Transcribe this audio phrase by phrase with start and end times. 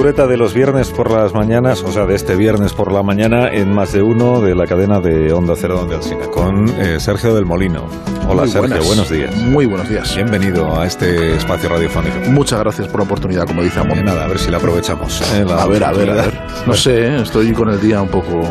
[0.00, 3.50] Cultureta de los viernes por las mañanas, o sea, de este viernes por la mañana
[3.52, 7.34] en más de uno de la cadena de Onda Cero Donde Alcina, con eh, Sergio
[7.34, 7.86] del Molino.
[8.30, 8.86] Hola Muy Sergio, buenas.
[8.86, 9.34] buenos días.
[9.36, 10.14] Muy buenos días.
[10.14, 12.16] Bienvenido a este espacio radiofónico.
[12.30, 13.98] Muchas gracias por la oportunidad, como dice Amor.
[13.98, 15.20] Eh, nada, a ver si la aprovechamos.
[15.34, 16.40] eh, la A ver, a ver, a ver.
[16.64, 17.22] No sé, ¿eh?
[17.22, 18.42] estoy con el día un poco...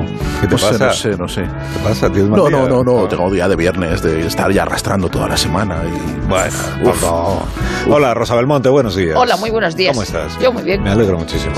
[0.41, 0.85] ¿Qué te no sé, pasa?
[0.87, 1.41] no sé, no sé.
[1.43, 2.11] ¿Qué pasa?
[2.11, 5.37] ¿Tienes No, no, no, no, tengo día de viernes, de estar ya arrastrando toda la
[5.37, 6.27] semana y...
[6.27, 7.01] Bueno, Uf.
[7.01, 7.39] no.
[7.87, 9.15] Hola, Rosa Belmonte, buenos días.
[9.17, 9.93] Hola, muy buenos días.
[9.93, 10.37] ¿Cómo estás?
[10.39, 10.83] Yo muy bien.
[10.83, 11.53] Me alegro muchísimo.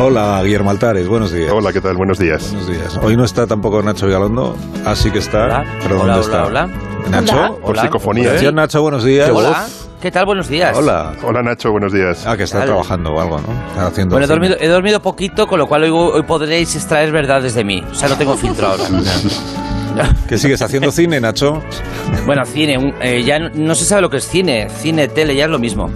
[0.00, 1.50] Hola, Guillermo Altares, buenos días.
[1.52, 1.96] Hola, ¿qué tal?
[1.96, 2.52] Buenos días.
[2.52, 3.00] Buenos días.
[3.02, 5.44] Hoy no está tampoco Nacho Vigalondo, así que está.
[5.46, 5.64] Hola.
[5.82, 6.46] ¿Pero Hola, dónde hola, está?
[6.46, 6.93] hola.
[7.10, 7.34] Nacho.
[7.36, 7.48] Hola.
[7.60, 7.82] Por Hola.
[7.82, 8.34] psicofonía.
[8.36, 8.52] ¿eh?
[8.52, 9.30] Nacho, buenos días.
[9.30, 9.66] Hola.
[10.00, 10.26] ¿Qué tal?
[10.26, 10.76] Buenos días.
[10.76, 11.12] Hola.
[11.22, 12.26] Hola, Nacho, buenos días.
[12.26, 12.70] Ah, que está Dale.
[12.72, 13.68] trabajando o algo, ¿no?
[13.68, 17.10] Está haciendo Bueno, he dormido, he dormido poquito, con lo cual hoy, hoy podréis extraer
[17.10, 17.82] verdades de mí.
[17.90, 18.84] O sea, no tengo filtro ahora.
[20.28, 21.62] ¿Que sigues haciendo cine, Nacho?
[22.26, 24.68] Bueno, cine, un- eh, ya no, no se sabe lo que es cine.
[24.68, 25.88] Cine, tele, ya es lo mismo.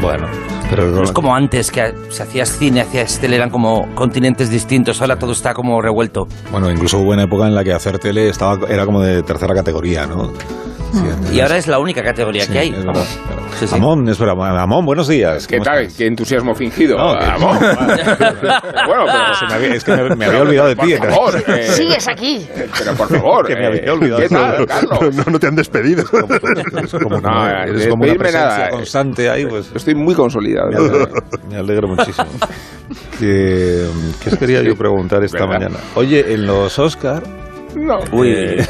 [0.00, 0.26] Bueno,
[0.70, 5.00] pero No es como antes, que se hacías cine, hacías tele, eran como continentes distintos.
[5.00, 6.28] Ahora todo está como revuelto.
[6.50, 9.54] Bueno, incluso hubo una época en la que hacer tele estaba, era como de tercera
[9.54, 10.32] categoría, ¿no?
[10.92, 12.68] Sí, Y ahora es la única categoría sí, que hay.
[12.70, 13.04] es verdad.
[13.58, 13.74] Sí, sí.
[13.74, 15.46] Amón, espera, Amón, buenos días.
[15.46, 15.78] ¿Qué ¿Cómo tal?
[15.82, 15.98] estás?
[15.98, 16.96] ¿Qué entusiasmo fingido?
[16.96, 17.58] No, que- Vamos.
[17.60, 19.34] bueno, pero...
[19.38, 20.94] Se me había- es que me, me había olvidado de ti.
[20.98, 22.46] Por favor, eh, Sigues aquí.
[22.78, 24.20] Pero por favor, Que me eh, había olvidado.
[24.22, 25.14] ¿Qué tal, Carlos?
[25.14, 26.02] No, no te han despedido.
[26.02, 26.26] Es como,
[27.20, 28.70] No, una- eres como una despedirme presencia nada, eh.
[28.70, 29.70] constante ahí, pues.
[29.74, 30.68] Estoy muy consolidado.
[30.70, 31.08] Me alegro,
[31.50, 32.28] me alegro muchísimo.
[33.18, 33.86] ¿Qué,
[34.22, 35.58] qué os quería yo preguntar esta ¿Verdad?
[35.68, 35.76] mañana?
[35.96, 37.22] Oye, en los Oscar...
[37.76, 37.98] No.
[38.12, 38.56] Uy, eh,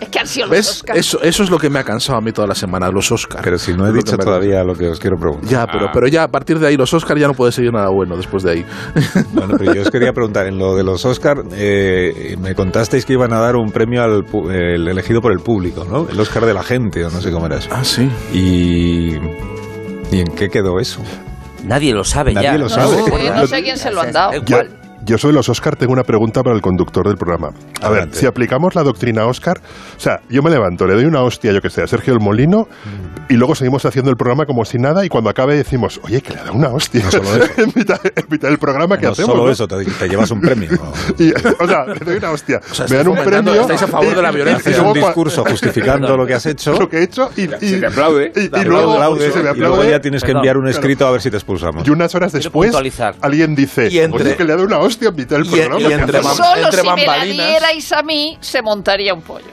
[0.00, 0.70] Es que han sido los ¿Ves?
[0.70, 0.98] Oscars.
[0.98, 3.42] Eso, eso es lo que me ha cansado a mí toda la semana, los Oscars.
[3.44, 5.48] pero si no he dicho todavía lo que os quiero preguntar.
[5.48, 5.90] Ya, pero, Ah.
[5.92, 8.42] pero ya a partir de ahí los Oscars ya no puede seguir nada bueno después
[8.42, 8.66] de ahí.
[9.32, 13.12] Bueno, pero yo os quería preguntar, en lo de los Oscar, eh, me contasteis que
[13.14, 16.08] iban a dar un premio al pu- el elegido por el público, ¿no?
[16.08, 17.68] El Oscar de la gente, o no sé cómo era eso.
[17.72, 18.10] Ah, sí.
[18.32, 19.14] Y...
[20.14, 21.00] ¿Y en qué quedó eso?
[21.64, 22.52] nadie lo sabe Nadie ya.
[22.54, 22.96] lo No sabe.
[23.04, 24.32] sé, no sé a quién se lo han dado.
[24.44, 24.58] Yo.
[25.04, 27.48] Yo sobre los Oscar tengo una pregunta para el conductor del programa.
[27.80, 28.10] A Adelante.
[28.12, 29.58] ver, si aplicamos la doctrina Oscar,
[29.96, 32.20] o sea, yo me levanto, le doy una hostia, yo que sé, a Sergio el
[32.20, 32.68] Molino,
[33.28, 36.34] y luego seguimos haciendo el programa como si nada, y cuando acabe decimos, oye, que
[36.34, 37.02] le da una hostia.
[37.04, 37.52] No solo eso.
[37.62, 39.30] en, mitad, en mitad del programa que no hacemos.
[39.32, 39.50] solo ¿no?
[39.50, 40.68] eso, te, te llevas un premio.
[41.60, 42.60] o sea, le doy una hostia.
[42.70, 43.60] sea, me dan un premio.
[43.62, 44.70] estáis a favor de la y- violencia.
[44.70, 46.72] y Es un discurso justificando lo que has hecho.
[46.78, 48.32] lo que he hecho y, y- Se aplaude.
[48.36, 50.76] y, luego aplaudes, se me y luego aplaude ya tienes que enviar un claro.
[50.78, 51.86] escrito a ver si te expulsamos.
[51.86, 52.74] y unas horas después
[53.22, 55.86] alguien dice oye que le ha dado una hostia en mitad del Y- programa y
[55.86, 56.38] ¿qué entre hacemos?".
[56.38, 57.48] mam- Solo entre si me la bambalinas.
[57.48, 59.46] dierais a mí, se montaría un pollo.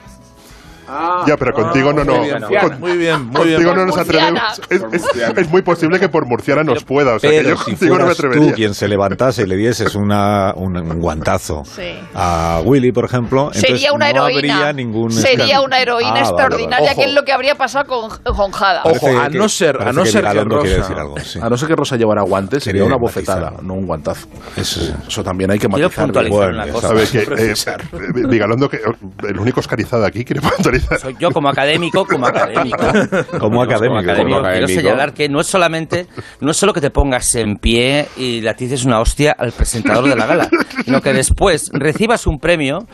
[1.26, 3.54] Ya pero contigo no no muy bien, Con- Muy bien, muy bien.
[3.56, 5.06] contigo no nos atrevemos es, es-
[5.36, 7.98] es muy posible que por murciana nos pueda o sea que Pero yo si contigo
[7.98, 11.62] no me fueras tú atrevería quien se levantase y le dieses una, un, un guantazo
[11.64, 11.98] Sí.
[12.14, 14.54] a Willy, por ejemplo, entonces Sería una no heroína.
[14.56, 15.64] habría ningún Sería escándalo.
[15.66, 16.28] una heroína Ah, vale, vale.
[16.42, 17.00] extraordinaria, Ojo.
[17.00, 18.82] que es lo que habría pasado con, con Jada.
[18.84, 21.18] Ojo, Parece a que- no ser, a no que ser que quiere Rosa, decir algo,
[21.20, 21.38] sí.
[21.42, 23.64] a no ser que Rosa llevara guantes, sería una bofetada, matizar.
[23.64, 24.26] no un guantazo.
[24.56, 24.80] Eso.
[25.06, 26.10] Eso también hay que matizar.
[26.12, 26.88] Bueno, una ya cosa.
[26.88, 27.54] a ver que eh,
[28.28, 28.80] Vigalondo que
[29.28, 32.78] el único oscarizado aquí quiere puntualizar Soy yo como académico, como académico.
[33.38, 33.98] Como académico.
[33.98, 34.80] académico, Como quiero académico.
[34.80, 36.06] señalar que no es solamente,
[36.40, 40.08] no es solo que te pongas en pie y le atices una hostia al presentador
[40.08, 40.48] de la gala,
[40.84, 42.86] sino que después recibas un premio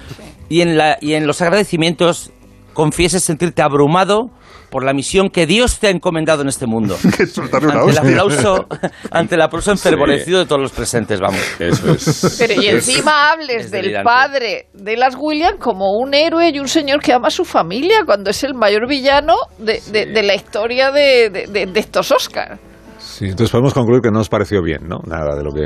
[0.49, 2.33] y en, la, y en los agradecimientos
[2.75, 4.31] confieses sentirte abrumado
[4.71, 6.97] por la misión que Dios te ha encomendado en este mundo.
[7.53, 8.67] Ante el aplauso,
[9.11, 11.41] ante el aplauso enfervorecido de todos los presentes, vamos.
[11.61, 12.37] Eso es.
[12.39, 14.05] Pero y encima hables es del delirante.
[14.05, 18.01] padre de las Williams como un héroe y un señor que ama a su familia
[18.05, 22.11] cuando es el mayor villano de, de- de la historia de, de- de- de estos
[22.11, 22.59] Oscars.
[22.99, 24.99] Sí, entonces podemos concluir que no os pareció bien, ¿no?
[25.07, 25.63] Nada de lo que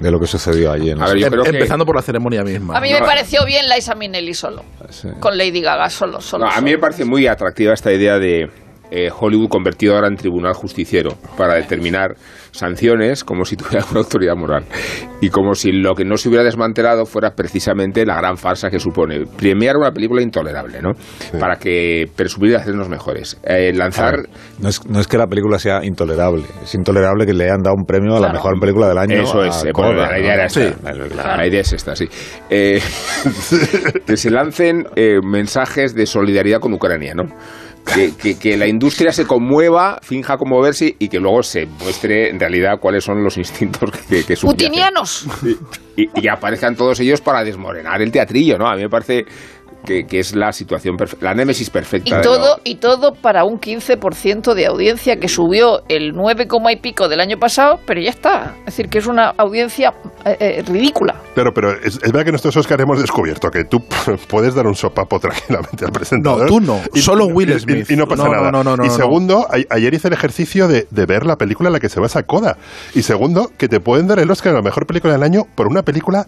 [0.00, 2.02] de lo que sucedió allí en A los- ver, yo Em- que- Empezando por la
[2.02, 2.76] ceremonia misma.
[2.76, 5.08] A mí me pareció bien Liza Minnelli solo, Sí.
[5.20, 6.46] con Lady Gaga solo, solo.
[6.46, 8.50] No, a mí me parece muy atractiva esta idea de
[8.90, 12.16] eh, Hollywood convertido ahora en tribunal justiciero para determinar
[12.50, 14.64] sanciones como si tuviera una autoridad moral
[15.20, 18.78] y como si lo que no se hubiera desmantelado fuera precisamente la gran farsa que
[18.78, 20.92] supone premiar una película intolerable, ¿no?
[21.38, 23.38] Para que presumir de hacernos mejores.
[23.44, 24.28] Eh, lanzar ver,
[24.58, 27.76] no, es, no es que la película sea intolerable, es intolerable que le hayan dado
[27.76, 29.22] un premio a la mejor película del año.
[29.22, 30.34] Eso es, eh, bueno, la idea ¿no?
[30.34, 30.68] era esta.
[30.68, 30.74] Sí,
[31.12, 31.36] claro.
[31.36, 32.08] La idea es esta, sí.
[32.50, 32.80] Eh,
[34.06, 37.24] que se lancen eh, mensajes de solidaridad con Ucrania, ¿no?
[37.94, 42.40] Que, que- que la industria se conmueva, finja conmoverse y que luego se muestre en
[42.40, 44.36] realidad cuáles son los instintos que, que.
[44.36, 45.26] Putinianos.
[45.96, 48.68] Y, y aparezcan todos ellos para desmorenar el teatrillo, ¿no?
[48.68, 49.24] A mí me parece
[49.86, 52.10] que, que es la situación, perfe- la némesis perfecta.
[52.10, 56.46] Y de todo, lo- y todo para un 15% de audiencia que subió el 9,
[56.46, 58.54] coma y pico del año pasado, pero ya está.
[58.60, 59.94] Es decir, que es una audiencia
[60.24, 61.14] eh, eh, ridícula.
[61.34, 63.78] Claro, pero es, es verdad que nosotros, Oscar, hemos descubierto que tú
[64.28, 66.42] puedes dar un sopapo tranquilamente al presentador.
[66.42, 67.90] No, tú no, solo Will y- Smith.
[67.90, 68.50] Y, y no pasa No, nada.
[68.50, 71.36] no, no, no, y no, segundo, a- ayer hice el ejercicio de, de ver la
[71.36, 72.56] película en la que se basa Coda.
[72.94, 75.68] Y segundo, que te pueden dar el Oscar a la mejor película del año por
[75.68, 76.26] una película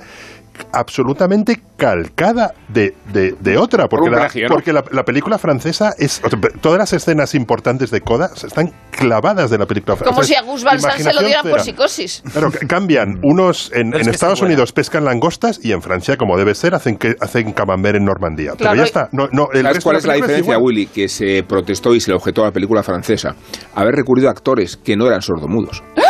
[0.73, 3.89] absolutamente calcada de, de- de otra.
[3.89, 4.55] Porque, la, plagio, ¿no?
[4.55, 6.21] porque la, la película francesa es...
[6.25, 10.15] o sea, todas las escenas importantes de Coda están clavadas de la película francesa.
[10.15, 12.23] Como si a Gus Van Sant se lo dieran por psicosis.
[12.33, 13.21] Claro, ca- cambian.
[13.23, 14.43] Unos en, es Estados.
[14.43, 18.53] Unidos pescan langostas y en Francia, como debe ser, hacen que hacen camembert en Normandía.
[18.57, 19.09] Claro, Pero ya y- está.
[19.13, 20.59] No, no, el ¿Sabes resto cuál de es la diferencia.
[20.59, 20.87] Willy?
[20.87, 23.35] Que se protestó y se le objetó a la película francesa.
[23.75, 25.83] Haber recurrido a actores que no eran sordomudos.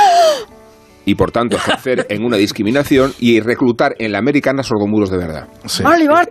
[1.09, 5.49] Y por tanto ejercer en una discriminación y reclutar en la americana sordomudos de verdad.
[5.65, 5.83] Sí.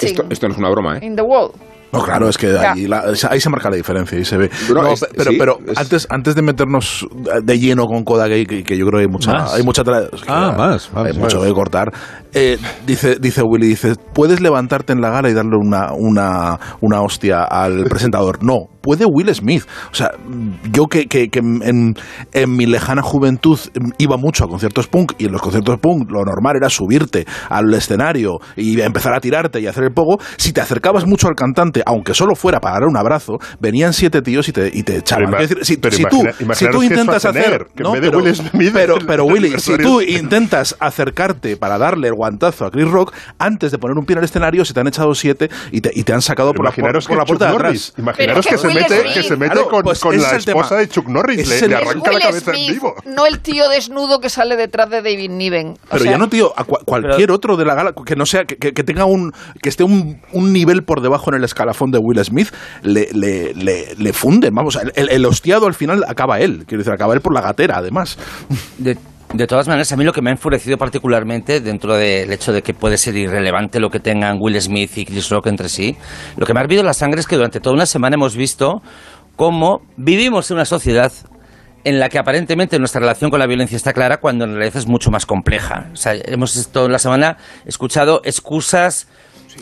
[0.07, 1.05] Esto, esto no es una broma, ¿eh?
[1.05, 1.55] In the World.
[1.91, 4.49] No, claro, es que ahí, la- ahí se marca la diferencia y se ve.
[4.73, 7.07] No, es- pero sí, pero es- antes, antes de meternos
[7.43, 9.53] de lleno con Coda Gay, que, que yo creo que hay mucha, Más.
[9.53, 11.17] hay mucha tra- Ah, más, más, hay más.
[11.17, 11.91] mucho que cortar.
[12.33, 17.01] Eh, dice, dice Willy, dice, ¿puedes levantarte en la gala y darle una, una, una
[17.01, 18.43] hostia al presentador?
[18.43, 19.65] No, puede Will Smith.
[19.91, 20.11] O sea,
[20.71, 21.93] yo que, que, que en,
[22.31, 23.59] en mi lejana juventud
[23.97, 27.73] iba mucho a conciertos punk y en los conciertos punk lo normal era subirte al
[27.73, 30.19] escenario y empezar a tirarte y hacer el pogo.
[30.37, 34.21] Si te acercabas mucho al cantante, aunque solo fuera para dar un abrazo, venían siete
[34.21, 35.31] tíos y te, y te echaban.
[35.31, 37.65] Pero decir, si, pero si imagina- tú, si tú intentas hacer...
[37.75, 41.57] que en no, vez de pero, Will Smith, pero, pero Willy, si tú intentas acercarte
[41.57, 44.63] para darle el guantazo a Chris Rock, antes de poner un pie en el escenario,
[44.63, 47.17] se te han echado siete y te, y te han sacado por la, por, por
[47.17, 47.99] la puerta Chuck de Norris, atrás.
[47.99, 50.37] imaginaros que, mete, que se mete Claro, con, pues con la tema.
[50.61, 52.95] esposa de Chuck Norris, le, le arranca la cabeza en vivo.
[53.05, 55.69] no el tío desnudo que sale detrás de David Niven.
[55.69, 58.25] O Pero sea, ya no, tío, a cua- cualquier otro de la gala que no
[58.25, 61.43] sea, que, que- que tenga un, que esté un, un nivel por debajo en el
[61.43, 62.49] escalafón de Will Smith,
[62.83, 66.79] le, le, le, le funden, vamos, el, el- el hostiado al final acaba él, quiero
[66.83, 68.17] decir, acaba él por la gatera, además.
[68.77, 68.97] De,
[69.33, 72.61] de todas maneras, a mí lo que me ha enfurecido particularmente, dentro del hecho de
[72.61, 75.97] que puede ser irrelevante lo que tengan Will Smith y Chris Rock entre sí,
[76.37, 78.81] lo que me ha hervido la sangre es que durante toda una semana hemos visto
[79.35, 81.11] cómo vivimos en una sociedad
[81.83, 84.87] en la que aparentemente nuestra relación con la violencia está clara cuando en realidad es
[84.87, 85.89] mucho más compleja.
[85.93, 89.07] O sea, hemos toda la semana escuchado excusas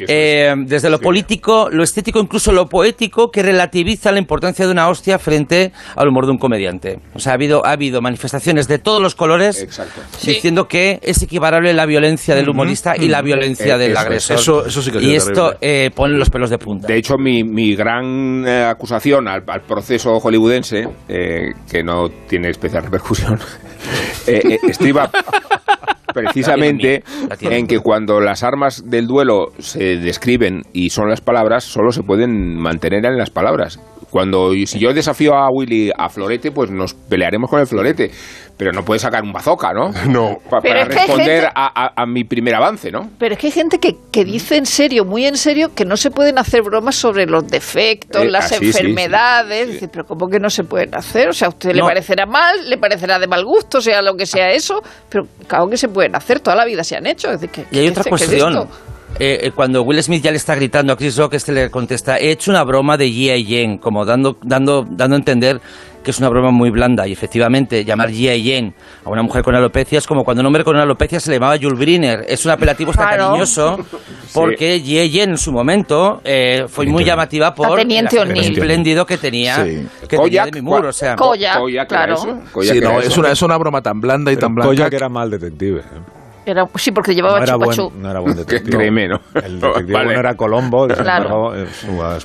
[0.07, 4.87] eh, desde lo político, lo estético, incluso lo poético, que relativiza la importancia de una
[4.89, 6.99] hostia frente al humor de un comediante.
[7.13, 10.01] O sea, ha habido, ha habido manifestaciones de todos los colores Exacto.
[10.25, 14.05] diciendo que es equiparable la violencia del humorista y la violencia Eh, del eso es.
[14.05, 14.35] agresor.
[14.37, 16.87] Eso- eso sí que y esto eh, pone los pelos de punta.
[16.87, 22.49] De hecho, mi, mi gran eh, acusación al, al proceso hollywoodense, eh, que no tiene
[22.49, 23.39] especial repercusión,
[24.27, 25.09] eh, eh, estriba
[26.15, 27.03] precisamente
[27.41, 32.01] en que cuando las armas del duelo se describen y son las palabras, solo se
[32.01, 33.79] pueden mantener en las palabras.
[34.15, 38.09] Cuando si yo desafío a Willy a florete, pues nos pelearemos con el florete,
[38.55, 39.89] pero no puede sacar un bazooka, ¿no?
[40.09, 40.37] No.
[40.49, 43.09] Pa- Pero para es que hay responder gente- a, a- a mi primer avance, ¿no?
[43.19, 45.97] Pero es que hay gente que, que dice en serio, muy en serio, que no
[45.97, 49.59] se pueden hacer bromas sobre los defectos, Eh, las ah, enfermedades.
[49.59, 49.73] sí, sí.
[49.73, 51.27] Dice, pero ¿cómo que no se pueden hacer?
[51.27, 54.25] O sea, a usted le parecerá mal, le parecerá de mal gusto, sea lo que
[54.25, 57.31] sea eso, pero claro que se pueden hacer, toda la vida se han hecho.
[57.31, 58.53] Es decir, que- Y hay otra es cuestión.
[58.53, 58.94] esto.
[59.17, 62.17] Eh, eh, cuando Will Smith ya le está gritando a Chris Rock, este le contesta,
[62.19, 63.45] he hecho una broma de G.I.
[63.45, 65.61] Jane, como dando, dando, dando a entender
[66.03, 67.07] que es una broma muy blanda.
[67.07, 68.43] Y efectivamente, llamar G.I.
[68.43, 68.73] Jane
[69.05, 71.57] a una mujer con alopecia es como cuando un hombre con alopecia se le llamaba
[71.57, 72.25] Jules Briner.
[72.27, 73.27] Es un apelativo hasta Claro.
[73.29, 73.79] cariñoso,
[74.33, 75.09] porque G.I.
[75.17, 77.89] Jane en su momento eh, fue muy llamativa por el
[78.37, 79.87] espléndido que tenía, Sí.
[80.09, 80.87] que tenía Demi Moore.
[80.87, 82.13] cua- O sea, Koyak, Koyak era claro.
[82.15, 82.41] eso,
[82.73, 84.67] Sí, no, es una, es una broma tan blanda y Pero tan blanca.
[84.71, 85.81] Koyak era mal detective.
[86.45, 86.51] ¿Eh?
[86.51, 87.89] Era, sí, porque llevaba no era, chupachú.
[87.89, 88.77] buen, no era buen detective.
[88.77, 89.21] Créeme, ¿no?
[89.33, 90.05] El detective Vale.
[90.05, 90.87] bueno era Colombo.
[90.87, 91.55] Claro.
[91.55, 91.67] eh,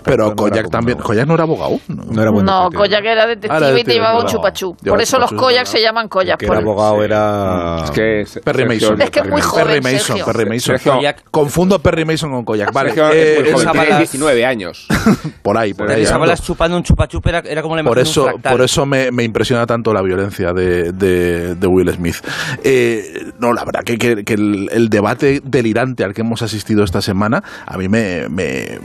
[0.05, 0.99] Pero no Koyak como- también.
[0.99, 1.79] ¿Koyak no era abogado?
[1.89, 2.05] No.
[2.05, 2.79] No era buen No, detective.
[2.79, 4.77] Koyak era detective Ah, era y te detective, llevaba un chupachú.
[4.77, 6.39] Por eso los Koyak se llaman Koyak.
[6.39, 7.85] que era el- abogado era...
[7.85, 9.01] Es que es- Perry Mason.
[9.01, 10.19] Es que es muy joven, Perry Mason.
[10.25, 10.77] Perry Mason.
[11.31, 12.73] Confundo Perry Mason con Koyak.
[12.73, 14.87] Vale, eh, tiene balas- 19 años.
[15.43, 15.95] por ahí, por ahí.
[15.97, 16.21] Teresa ando.
[16.27, 19.67] Balas chupando un chupachup era, era como la Por eso, por eso me, me impresiona
[19.67, 22.17] tanto la violencia de, Will Smith.
[22.65, 27.03] Eh, no, la verdad que, que- el, el debate delirante al que hemos asistido esta
[27.03, 28.79] semana a mí me, me,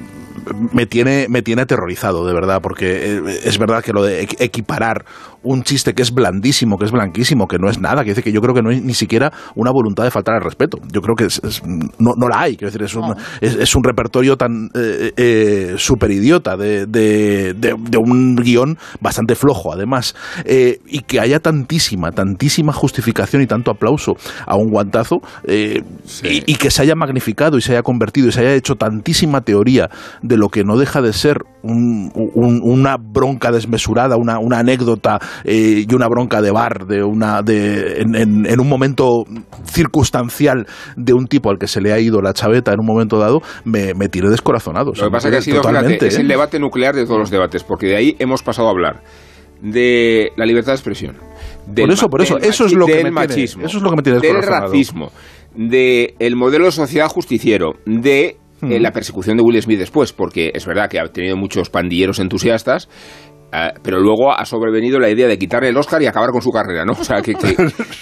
[0.72, 4.36] me tiene, me tiene aterrorizado, de verdad, porque eh, es verdad que lo de equ-
[4.40, 5.06] equiparar
[5.46, 8.32] un chiste que es blandísimo, que es blanquísimo, que no es nada, que dice que
[8.32, 10.80] yo creo que no hay ni siquiera una voluntad de faltar al respeto.
[10.92, 13.16] Yo creo que es- es- no, no la hay, quiero decir, es un, No.
[13.42, 18.78] es, es un repertorio tan eh, eh, super idiota de, de- de- de un guion
[19.00, 24.70] bastante flojo, además, Eh, y que haya tantísima, tantísima justificación y tanto aplauso a un
[24.70, 25.82] guantazo, eh,
[26.24, 29.42] y, y que se haya magnificado y se haya convertido y se haya hecho tantísima
[29.42, 29.90] teoría
[30.22, 35.20] de lo que no deja de ser un- un- una bronca desmesurada, una, una anécdota
[35.44, 39.24] eh, y una bronca de bar, de una, de, en, en- en un momento
[39.66, 43.18] circunstancial de un tipo al que se le ha ido la chaveta en un momento
[43.20, 44.92] dado, me, me tiré descorazonado.
[44.92, 46.22] O sea, Lo que pasa me es que ha sido, totalmente, fíjate, es ¿eh?
[46.22, 49.02] el debate nuclear de todos los debates, porque de ahí hemos pasado a hablar
[49.62, 51.16] de la libertad de expresión.
[51.68, 53.90] del Por eso, por eso, eso es lo que me tiene- machismo, eso es lo
[53.90, 55.12] que me tiene del racismo,
[55.56, 58.38] del modelo de sociedad justiciero, de
[58.72, 62.20] eh, la persecución de Will Smith después, porque es verdad que ha tenido muchos pandilleros
[62.20, 62.90] entusiastas.
[63.56, 66.52] Eh, pero luego ha sobrevenido la idea de quitarle el Oscar y acabar con su
[66.52, 66.94] carrera, ¿no?
[66.94, 67.56] O sea, que, que-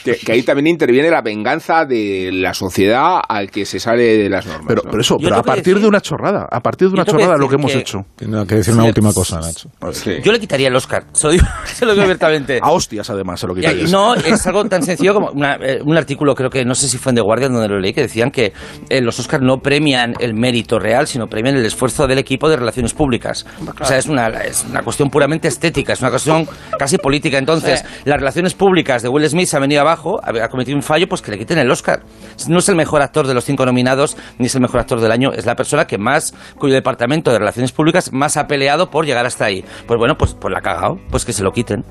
[0.03, 4.29] que- que ahí también interviene la venganza de la sociedad al que se sale de
[4.29, 4.65] las normas.
[4.67, 4.89] Pero, ¿no?
[4.91, 7.37] pero eso, pero a partir decir- de una chorrada, a partir de Yo una chorrada
[7.37, 7.99] lo que hemos que- hecho.
[8.15, 9.69] Tengo que decir una Sí, última cosa, Nacho.
[9.91, 10.17] Sí.
[10.23, 12.59] Yo le quitaría el Oscar, se lo digo, se lo digo abiertamente.
[12.61, 15.95] A hostias, además, se lo y no, es algo tan sencillo como una- eh, un
[15.95, 18.31] artículo, creo que no sé si fue en The Guardian donde lo leí, que decían
[18.31, 18.51] que
[18.89, 22.57] eh, los Oscars no premian el mérito real, sino premian el esfuerzo del equipo de
[22.57, 23.45] relaciones públicas.
[23.79, 26.47] O sea, es una, es una cuestión puramente estética, es una cuestión
[26.77, 27.37] casi política.
[27.37, 27.85] Entonces, Sí.
[28.05, 31.07] las relaciones públicas de Will Smith se han venido abajo, ha, ha cometido un fallo,
[31.07, 32.01] pues que le quiten el Oscar.
[32.47, 35.11] No es el mejor actor de los cinco nominados, ni es el mejor actor del
[35.11, 39.05] año, es la persona que más, cuyo departamento de relaciones públicas más ha peleado por
[39.05, 39.63] llegar hasta ahí.
[39.87, 41.83] Pues bueno, pues, pues la ha cagado, pues que se lo quiten.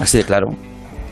[0.00, 0.48] Así de claro.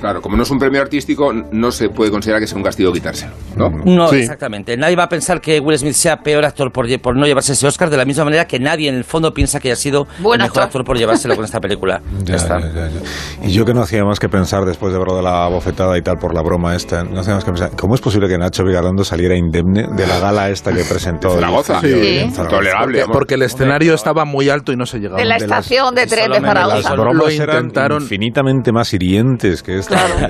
[0.00, 2.92] Claro, como no es un premio artístico, no se puede considerar que sea un castigo
[2.92, 3.70] quitárselo, ¿no?
[3.84, 4.16] No, Sí.
[4.16, 4.76] exactamente.
[4.76, 6.86] Nadie va a pensar que Will Smith sea peor actor por,
[7.16, 9.68] no llevarse ese Oscar, de la misma manera que nadie en el fondo piensa que
[9.68, 10.62] haya sido Buen el mejor actor.
[10.64, 12.00] actor por llevárselo con esta película.
[12.24, 12.60] Ya, Ya, está.
[12.60, 13.46] ya, ya, ya.
[13.46, 16.02] Y yo que no hacía más que pensar después de verlo de la bofetada y
[16.02, 18.64] tal por la broma esta, no hacía más que pensar, ¿cómo es posible que Nacho
[18.64, 21.28] Vigalondo saliera indemne de la gala esta que presentó?
[21.34, 21.80] De Zaragoza.
[21.82, 22.40] el- Sí.
[22.40, 23.08] vamos.
[23.12, 25.18] Porque el escenario estaba muy alto y no se llegaba.
[25.20, 26.94] De la De estación de tren de me- Las Zaragoza.
[26.96, 29.78] Lo bromas eran intentaron- infinitamente más hirientes que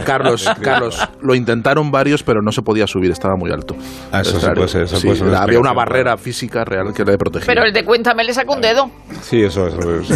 [0.04, 3.76] Carlos, Carlos, lo intentaron varios, pero no se podía subir, estaba muy alto.
[4.12, 7.04] Ah, eso sí puede ser, eso Sí, puede ser había una barrera física real que
[7.04, 7.46] le protegía.
[7.46, 8.90] Pero el de Cuéntame le saca un dedo.
[9.22, 10.10] Sí, eso es.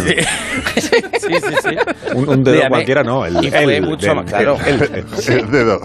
[0.75, 0.91] es.
[1.21, 1.75] Sí, sí, sí.
[2.15, 2.69] Un, un dedo Dígame.
[2.69, 3.25] cualquiera, no.
[3.25, 4.57] El, Y fue el mucho del- más claro.
[4.65, 5.79] El, el- El dedo.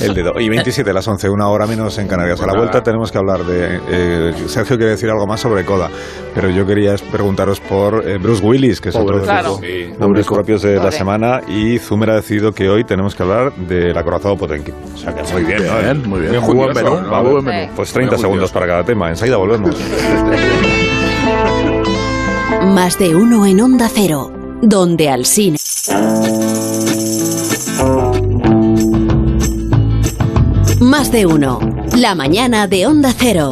[0.00, 0.32] el dedo.
[0.40, 2.40] Y 27, las 11, una hora menos en Canarias.
[2.40, 3.80] A la Pues vuelta tenemos que hablar de.
[3.90, 5.88] eh, Sergio quiere decir algo más sobre Coda,
[6.34, 9.58] pero yo quería preguntaros por eh, Bruce Willis, que es otro de los Claro.
[9.60, 9.92] Sí.
[9.98, 10.92] nombres propios de la Pobre.
[10.96, 11.40] semana.
[11.48, 14.72] Y Zumer ha decidido que hoy tenemos que hablar del acorazado Potenki.
[14.94, 15.78] O sea que muy bien, ¿no?
[15.78, 16.32] Bien, muy bien.
[16.32, 17.22] Bien Muy buen curioso, menú, ¿no?
[17.42, 17.72] buen Sí.
[17.74, 19.08] Pues 30 Muy segundos para cada tema.
[19.08, 19.74] Enseguida volvemos.
[22.74, 24.30] Más de uno en Onda Cero,
[24.62, 25.56] donde Alsina.
[30.80, 31.60] Más de uno.
[31.96, 33.50] La mañana de Onda Cero.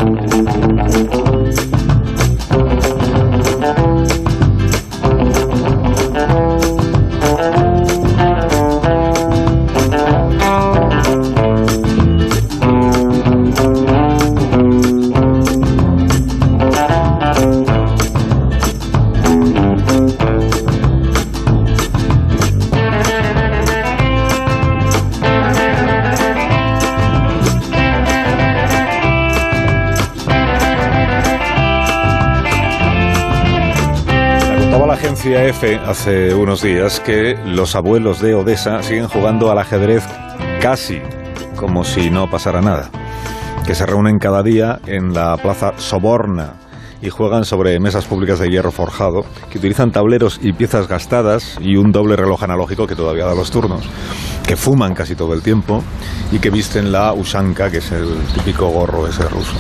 [35.25, 40.05] Agencia EFE hace unos días que los abuelos de Odessa siguen jugando al ajedrez
[40.61, 41.01] casi
[41.57, 42.91] como si no pasara nada.
[43.65, 46.57] Que se reúnen cada día en la plaza Soborna
[47.01, 51.77] y juegan sobre mesas públicas de hierro forjado, que utilizan tableros y piezas gastadas y
[51.77, 53.89] un doble reloj analógico que todavía da los turnos,
[54.47, 55.83] que fuman casi todo el tiempo
[56.33, 59.55] y que visten la ushanka, que es el típico gorro ese ruso.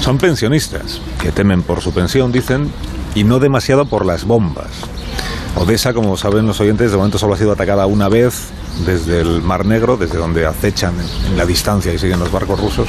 [0.00, 2.70] Son pensionistas que temen por su pensión, dicen,
[3.14, 4.68] y no demasiado por las bombas.
[5.56, 8.48] Odessa, como saben los oyentes, de momento solo ha sido atacada una vez
[8.86, 10.94] desde el Mar Negro, desde donde acechan
[11.28, 12.88] en, la distancia y siguen los barcos rusos.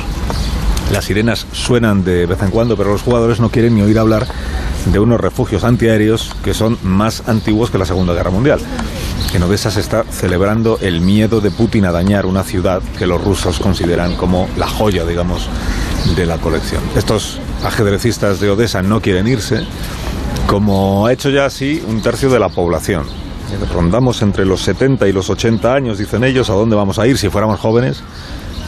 [0.92, 4.28] Las sirenas suenan de vez en cuando, pero los jugadores no quieren ni oír hablar
[4.86, 8.60] de unos refugios antiaéreos que son más antiguos que la Segunda Guerra Mundial.
[9.34, 13.24] En Odessa se está celebrando el miedo de Putin a dañar una ciudad que los
[13.24, 15.48] rusos consideran como la joya, digamos,
[16.16, 16.82] de la colección.
[16.96, 19.66] Estos ajedrecistas de Odessa no quieren irse,
[20.48, 23.06] como ha hecho ya así un tercio de la población.
[23.74, 27.18] Rondamos entre los 70 y los 80 años, dicen ellos, ¿a dónde vamos a ir
[27.18, 28.02] si fuéramos jóvenes?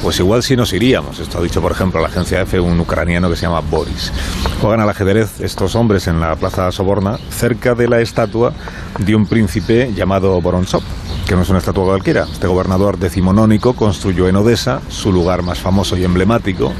[0.03, 1.19] Pues igual sí nos iríamos.
[1.19, 4.11] Esto ha dicho, por ejemplo, la agencia EFE un ucraniano que se llama Boris.
[4.59, 8.51] Juegan al ajedrez estos hombres en la Plaza Soborna, cerca de la estatua
[8.99, 10.83] de un príncipe llamado Vorontsov,
[11.25, 12.27] que no es una estatua cualquiera.
[12.29, 16.73] Este gobernador decimonónico construyó en Odessa su lugar más famoso y emblemático,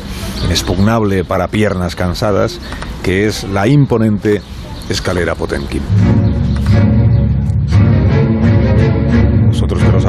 [0.43, 2.59] inexpugnable para piernas cansadas,
[3.03, 4.41] que es la imponente
[4.89, 6.22] escalera Potemkin.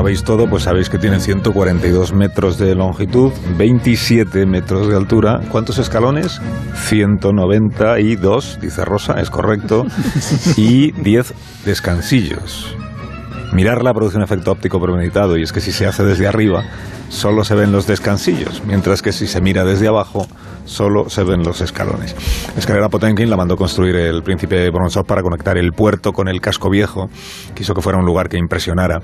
[0.05, 5.41] Sabéis todo, pues sabéis que tiene 142 metros de longitud, 27 metros de altura.
[5.51, 6.43] ¿Cuántos escalones?
[6.75, 9.87] 192, dice Rosa, es correcto.
[10.59, 11.33] Y 10
[11.65, 12.77] descansillos.
[13.55, 16.65] Mirarla produce un efecto óptico premeditado y es que si se hace desde arriba
[17.09, 20.27] solo se ven los descansillos, mientras que si se mira desde abajo
[20.67, 22.15] solo se ven los escalones.
[22.59, 26.69] Escalera Potemkin la mandó construir el príncipe Vorontsov para conectar el puerto con el casco
[26.69, 27.09] viejo.
[27.55, 29.01] Quiso que fuera un lugar que impresionara,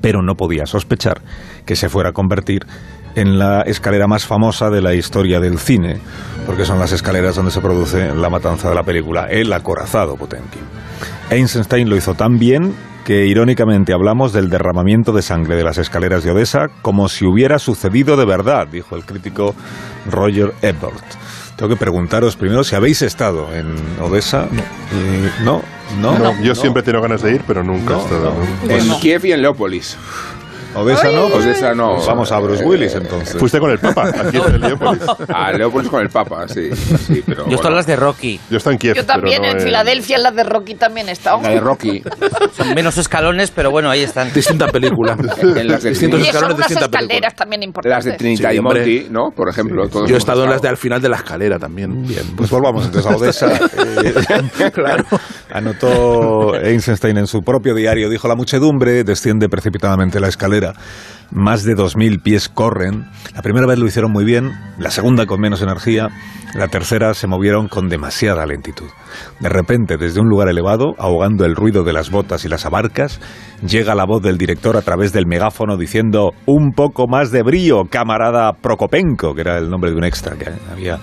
[0.00, 1.20] pero no podía sospechar
[1.66, 2.66] que se fuera a convertir
[3.14, 5.98] en la escalera más famosa de la historia del cine,
[6.46, 10.62] porque son las escaleras donde se produce la matanza de la película, el acorazado Potemkin.
[11.30, 12.74] Eisenstein lo hizo tan bien
[13.04, 17.58] que irónicamente hablamos del derramamiento de sangre de las escaleras de Odessa como si hubiera
[17.58, 19.54] sucedido de verdad, dijo el crítico
[20.10, 21.04] Roger Ebert.
[21.56, 24.46] Tengo que preguntaros primero si habéis estado en Odessa.
[24.92, 25.62] Y- no,
[26.00, 26.54] no, No, yo no.
[26.54, 28.34] siempre tengo ganas de ir, pero nunca No, he estado.
[28.66, 28.70] no.
[28.70, 29.96] En Kiev y en Leópolis.
[30.74, 31.28] Odessa no.
[31.28, 31.96] pues Odessa no.
[32.06, 33.36] Vamos a Bruce Willis entonces.
[33.38, 35.02] Fuiste con el Papa, aquí en Heliópolis.
[35.28, 36.70] A Leópolis con el Papa, sí.
[36.74, 38.40] sí pero, Yo bueno, estoy en las de Rocky.
[38.50, 41.08] Yo estoy en Kiev, Yo también pero no en Filadelfia, en las de Rocky también
[41.08, 41.40] he estado.
[41.42, 42.02] La de Rocky.
[42.56, 44.32] Son menos escalones, pero bueno, ahí están.
[44.32, 45.16] Distinta película.
[45.58, 47.36] En las de Distintos Y son escalones, unas distinta escaleras película.
[47.36, 48.04] también Las importantes.
[48.04, 48.60] de Trinidad Sí, y.
[48.60, 49.30] Monty, ¿no?
[49.34, 49.88] Por ejemplo.
[49.88, 52.02] todos Yo he estado en las de al final de la escalera también.
[52.06, 53.48] Bien, pues volvamos entonces a Odessa.
[53.78, 55.04] Eh, Claro.
[55.52, 60.57] Anotó Eisenstein en su propio diario, dijo la muchedumbre desciende precipitadamente la escalera.
[61.30, 63.10] Más de 2.000 pies corren.
[63.34, 66.08] La primera vez lo hicieron muy bien, la segunda con menos energía,
[66.54, 68.88] la tercera se movieron con demasiada lentitud.
[69.40, 73.20] De repente, desde un lugar elevado, ahogando el ruido de las botas y las abarcas,
[73.66, 77.84] llega la voz del director a través del megáfono diciendo un poco más de brío,
[77.90, 80.98] camarada Prokopenko, que era el nombre de un extra que había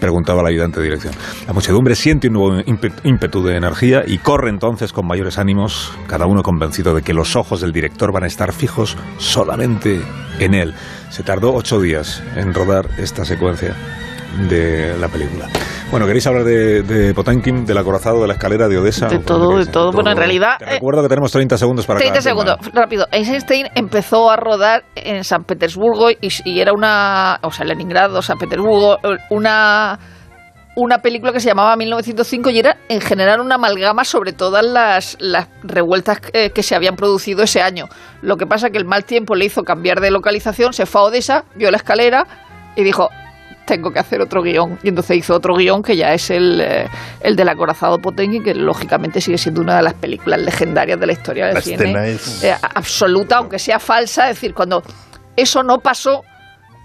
[0.00, 1.14] preguntado al ayudante de dirección.
[1.46, 5.92] La muchedumbre siente un nuevo ímpe- ímpetu de energía y corre entonces con mayores ánimos,
[6.06, 10.00] cada uno convencido de que los ojos del director van a estar fijos solamente
[10.38, 10.74] en él.
[11.10, 13.74] Se tardó ocho días en rodar esta secuencia
[14.48, 15.48] de la película.
[15.90, 19.06] Bueno, ¿queréis hablar de, de Potemkin, del acorazado, de la escalera de Odessa?
[19.06, 19.92] De ¿O todo, de todo.
[19.92, 22.44] Bueno, en realidad, Te eh, recuerdo que tenemos 30 segundos para 30 cada tema.
[22.56, 23.06] segundos, rápido.
[23.12, 28.36] Eisenstein empezó a rodar en San Petersburgo y, y era una, o sea, Leningrado, San
[28.36, 28.98] Petersburgo,
[29.30, 29.98] una
[30.78, 35.16] una película que se llamaba 1905 y era en general una amalgama sobre todas las,
[35.20, 37.86] las revueltas que, que se habían producido ese año.
[38.20, 41.04] Lo que pasa que el mal tiempo le hizo cambiar de localización, se fue a
[41.04, 42.26] Odessa, vio la escalera
[42.76, 43.08] y dijo,
[43.66, 44.78] tengo que hacer otro guion.
[44.82, 46.86] Y entonces hizo otro guion que ya es el, eh,
[47.20, 51.12] el del acorazado Potenkin, que lógicamente sigue siendo una de las películas legendarias de la
[51.12, 51.76] historia del cine.
[52.14, 54.30] es- Eh, absoluta, aunque sea falsa.
[54.30, 54.82] Es decir, cuando
[55.36, 56.22] eso no pasó,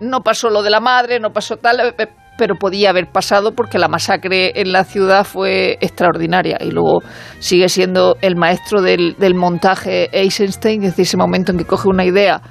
[0.02, 3.52] no pasó lo de la madre, no pasó tal, eh, eh, pero podía haber pasado
[3.54, 6.58] porque la masacre en la ciudad fue extraordinaria.
[6.60, 7.00] Y luego
[7.40, 11.88] sigue siendo el maestro del, del montaje Eisenstein, es decir, ese momento en que coge
[11.88, 12.42] una idea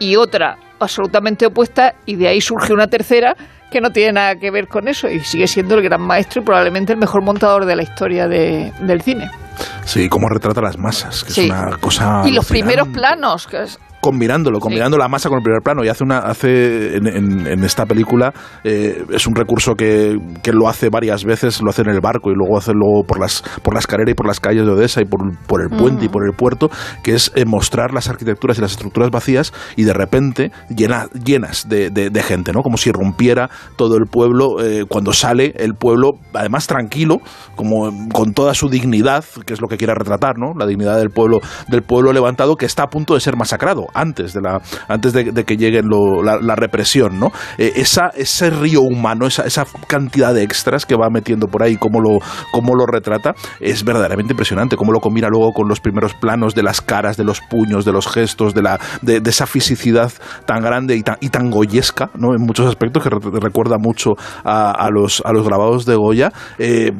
[0.00, 3.36] y otra absolutamente opuesta y de ahí surge una tercera
[3.70, 6.44] que no tiene nada que ver con eso y sigue siendo el gran maestro y
[6.44, 9.28] probablemente el mejor montador de la historia de- del cine.
[9.84, 11.40] Sí, cómo retrata las masas, que Sí.
[11.44, 12.22] es una cosa.
[12.26, 15.84] y los primeros planos, que es- combinándolo, combinando la masa con el primer plano.
[15.84, 20.52] Y hace una, hace en, en- en esta película eh, es un recurso que, que
[20.52, 23.42] lo hace varias veces, lo hace en el barco y luego hace luego por las
[23.62, 26.08] por la escalera y por las calles de Odessa y por, por el puente y
[26.08, 26.70] por el puerto,
[27.02, 31.68] que es eh, mostrar las arquitecturas y las estructuras vacías y de repente llena- llenas
[31.68, 32.62] de, de- de gente, ¿no?
[32.62, 37.18] Como si rompiera todo el pueblo eh, cuando sale el pueblo, además tranquilo,
[37.56, 40.52] como con toda su dignidad, que es lo que quiere retratar, ¿no?
[40.58, 43.86] La dignidad del pueblo, del pueblo levantado que está a punto de ser masacrado.
[43.94, 47.32] antes de la antes de, que llegue la, represión, ¿no?
[47.58, 51.76] Eh, esa, ese río humano, esa, esa cantidad de extras que va metiendo por ahí,
[51.76, 52.18] cómo lo,
[52.52, 54.76] cómo lo retrata, es verdaderamente impresionante.
[54.76, 57.92] Cómo lo combina luego con los primeros planos de las caras, de los puños, de
[57.92, 60.12] los gestos, de, la, de, esa fisicidad
[60.46, 62.34] tan grande y tan, y tan goyesca, ¿no?
[62.34, 66.32] En muchos aspectos, que re- recuerda mucho a, los, a los grabados de Goya.
[66.58, 66.92] Eh,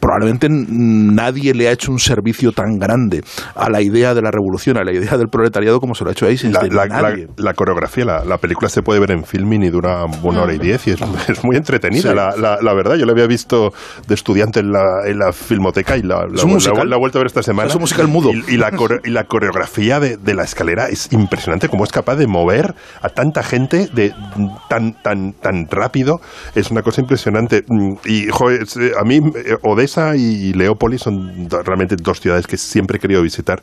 [0.00, 3.22] probablemente nadie le ha hecho un servicio tan grande
[3.54, 6.12] a la idea de la revolución, a la idea del proletariado como se lo ha
[6.12, 6.74] hecho Eisenstein.
[6.74, 10.04] La, la- la- la coreografía, la, la película se puede ver en filming y dura
[10.22, 12.40] una hora y diez y es, es muy entretenida, Sí.
[12.40, 12.96] la, verdad.
[12.96, 13.72] Yo la había visto
[14.06, 17.68] de estudiante en la, en la filmoteca y la, he vuelto a ver esta semana.
[17.68, 18.30] Es un musical mudo.
[18.32, 21.92] Y, y la, core- y la coreografía de, de la escalera es impresionante, cómo es
[21.92, 24.12] capaz de mover a tanta gente de
[24.68, 26.20] tan, tan, tan rápido.
[26.54, 27.62] Es una cosa impresionante.
[27.68, 28.26] Mm, Y
[28.60, 32.96] es, eh, a mí eh, Odessa y Leópolis son do- realmente dos ciudades que siempre
[32.96, 33.62] he querido visitar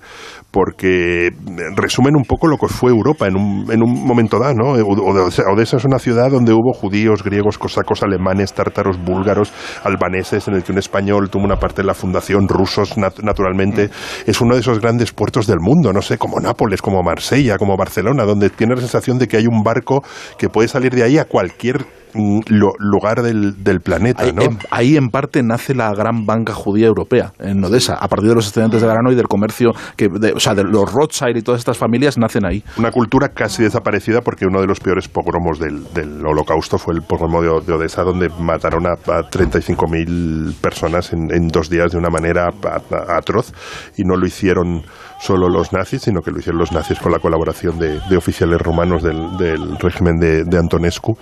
[0.51, 1.31] porque
[1.75, 4.71] resumen un poco lo que fue Europa en un, en un momento dado, ¿no?
[4.71, 9.51] Odessa, es una ciudad donde hubo judíos, griegos, cosacos, alemanes, tártaros, búlgaros,
[9.83, 13.89] albaneses, en el que un español tuvo una parte de la fundación, rusos, nat- naturalmente.
[14.25, 17.75] Es uno de esos grandes puertos del mundo, no sé, como Nápoles, como Marsella, como
[17.75, 20.03] Barcelona, donde tienes la sensación de que hay un barco
[20.37, 21.85] que puede salir de ahí a cualquier
[22.79, 24.41] lugar del, del planeta, Ahí, ¿no?
[24.43, 28.35] en, ahí, en parte nace la gran banca judía europea, en Odessa, a partir de
[28.35, 31.41] los estudiantes de verano y del comercio, que, de- o sea, de los Rothschild y
[31.41, 32.63] todas estas familias nacen ahí.
[32.77, 37.01] Una cultura casi desaparecida porque uno de los peores pogromos del, del holocausto fue el
[37.01, 41.97] pogromo de, de Odessa, donde mataron a, a 35.000 personas en, en dos días de
[41.97, 42.49] una manera
[43.09, 43.51] atroz
[43.97, 44.83] y no lo hicieron
[45.19, 48.59] solo los nazis, sino que lo hicieron los nazis con la colaboración de, de oficiales
[48.61, 51.17] romanos del, del régimen de, de Antonescu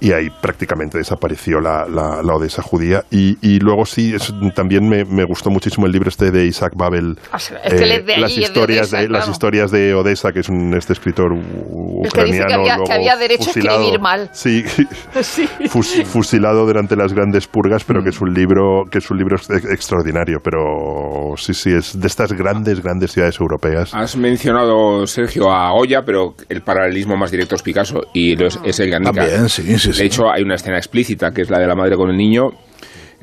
[0.00, 4.88] y ahí prácticamente desapareció la, la- la Odessa judía y, y luego sí, es- también
[4.88, 8.20] me, me gustó muchísimo el libro este de Isaac Babel, Ah, es que de ahí,
[8.20, 9.32] las de historias Odessa, de, las claro.
[9.32, 12.72] historias de Odessa, que es un este escritor u- El que dice que ucraniano, había-
[12.74, 13.78] que luego había derecho a fusilado.
[13.80, 14.30] escribir mal.
[14.32, 14.64] Sí,
[15.22, 15.48] Sí.
[15.68, 19.36] fus- fusilado durante las grandes purgas, pero que es un libro que es un libro
[19.36, 20.38] ex- extraordinario.
[20.42, 23.94] Pero sí, sí, es de estas grandes, grandes ciudades europeas.
[23.94, 28.58] Has mencionado, Sergio, a Goya, pero el paralelismo más directo es Picasso y lo es,
[28.64, 29.12] es el Guernica.
[29.12, 29.98] También, sí, sí, sí.
[29.98, 32.50] De hecho, hay una escena explícita que es la de la madre con el niño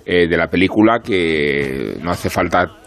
[0.05, 2.84] eh, de la película que no hace falta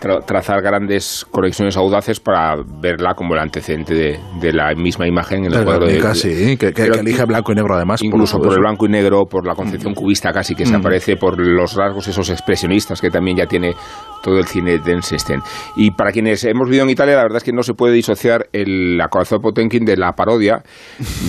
[0.00, 5.44] tra- trazar grandes conexiones audaces para verla como el antecedente de, de la misma imagen
[5.44, 8.02] en el cuadro de, sí, que, que- elige blanco y negro además.
[8.02, 11.38] incluso por, el blanco y negro, por la concepción cubista casi que se aparece, por
[11.38, 13.74] los rasgos esos expresionistas que también ya tiene
[14.22, 15.40] todo el cine de Eisenstein.
[15.76, 18.46] Y para quienes hemos vivido en Italia, la verdad es que no se puede disociar
[18.52, 20.62] el acorazado Potemkin de la parodia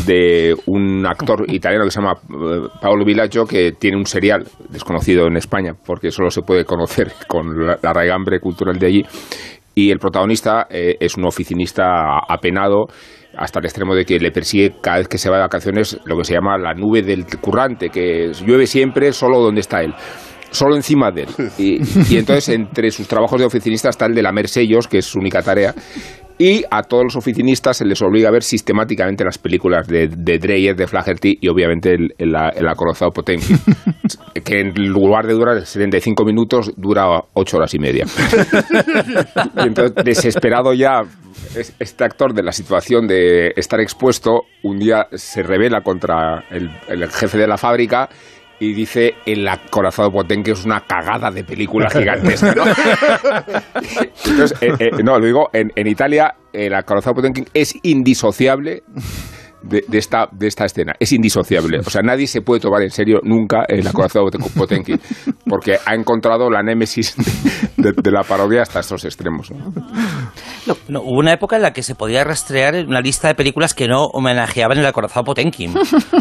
[0.05, 5.27] de un actor italiano que se llama eh, Paolo Villaggio, que tiene un serial desconocido
[5.27, 9.05] en España, porque solo se puede conocer con la, la raigambre cultural de allí.
[9.73, 12.85] Y el protagonista eh, es un oficinista apenado
[13.37, 16.15] hasta el extremo de que le persigue cada vez que se va de vacaciones lo
[16.17, 19.93] que se llama la nube del currante, que llueve siempre solo donde está él.
[20.51, 21.29] Solo encima de él.
[21.57, 21.81] Y,
[22.13, 25.19] y entonces, entre sus trabajos de oficinista está el de lamer sellos, que es su
[25.19, 25.73] única tarea.
[26.37, 30.37] Y a todos los oficinistas se les obliga a ver sistemáticamente las películas de, de
[30.37, 33.57] Dreyer, de Flaherty y obviamente el, el, el acorazado Potemkin,
[34.43, 38.05] que en lugar de durar 75 minutos dura 8 horas y media.
[39.57, 41.01] Y entonces, desesperado ya,
[41.55, 46.69] es- este actor de la situación de estar expuesto, un día se revela contra el,
[46.89, 48.09] el jefe de la fábrica
[48.59, 52.53] y dice el acorazado Potemkin es una cagada de película gigantesca.
[52.55, 52.63] ¿no?
[54.25, 58.83] Entonces, eh, eh, no, lo digo, en, en Italia el acorazado Potemkin es indisociable
[59.65, 60.93] de, de esta, de esta escena.
[60.99, 61.79] Es indisociable.
[61.79, 64.25] O sea, nadie se puede tomar en serio nunca el acorazado
[64.57, 64.99] Potemkin
[65.47, 67.15] porque ha encontrado la némesis
[67.77, 69.51] de, de la parodia hasta estos extremos.
[69.51, 69.73] ¿no?
[70.87, 73.87] No, hubo una época en la que se podía rastrear una lista de películas que
[73.87, 75.73] no homenajeaban el acorazado Potemkin.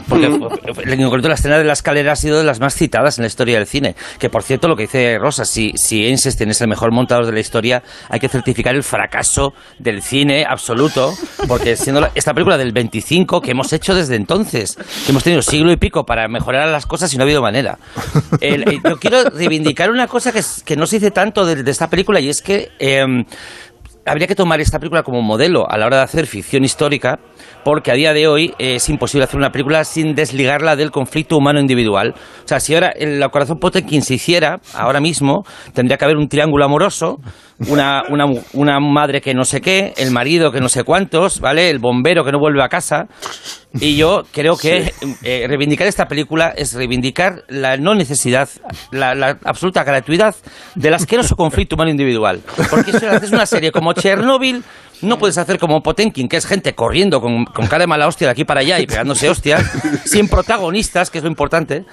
[0.08, 3.22] Porque en concreto la escena de la escalera ha sido de las más citadas en
[3.22, 3.94] la historia del cine.
[4.18, 7.32] Que por cierto, lo que dice Rosa, si, si Einstein es el mejor montador de
[7.32, 11.12] la historia, hay que certificar el fracaso del cine absoluto.
[11.48, 15.42] Porque siendo la- esta película del 25 que hemos hecho desde entonces, que hemos tenido
[15.42, 17.78] siglo y pico para mejorar las cosas y no ha habido manera.
[18.40, 21.70] El- eh, yo quiero reivindicar una cosa que, que no se dice tanto de, de
[21.70, 22.70] esta película y es que.
[22.78, 23.24] em,
[24.06, 27.18] habría que tomar esta película como modelo a la hora de hacer ficción histórica,
[27.64, 31.38] porque a día de hoy eh, es imposible hacer una película sin desligarla del conflicto
[31.38, 32.12] humano individual.
[32.44, 36.28] O sea, si ahora el corazón Potemkin se hiciera, ahora mismo, tendría que haber un
[36.28, 37.16] triángulo amoroso,
[37.68, 41.70] una, una, una madre que no sé qué, el marido que no sé cuántos, ¿vale?
[41.70, 43.06] El bombero que no vuelve a casa.
[43.80, 48.48] Y yo creo que eh, reivindicar esta película es reivindicar la no necesidad,
[48.92, 50.36] la, la absoluta gratuidad
[50.76, 52.40] del asqueroso conflicto humano individual.
[52.70, 54.62] Porque si haces una serie como Chernobyl,
[55.02, 58.28] No puedes hacer como Potenkin, que es gente corriendo con, con cara de mala hostia
[58.28, 59.62] de aquí para allá y pegándose hostias,
[60.04, 61.84] sin protagonistas, que es lo importante.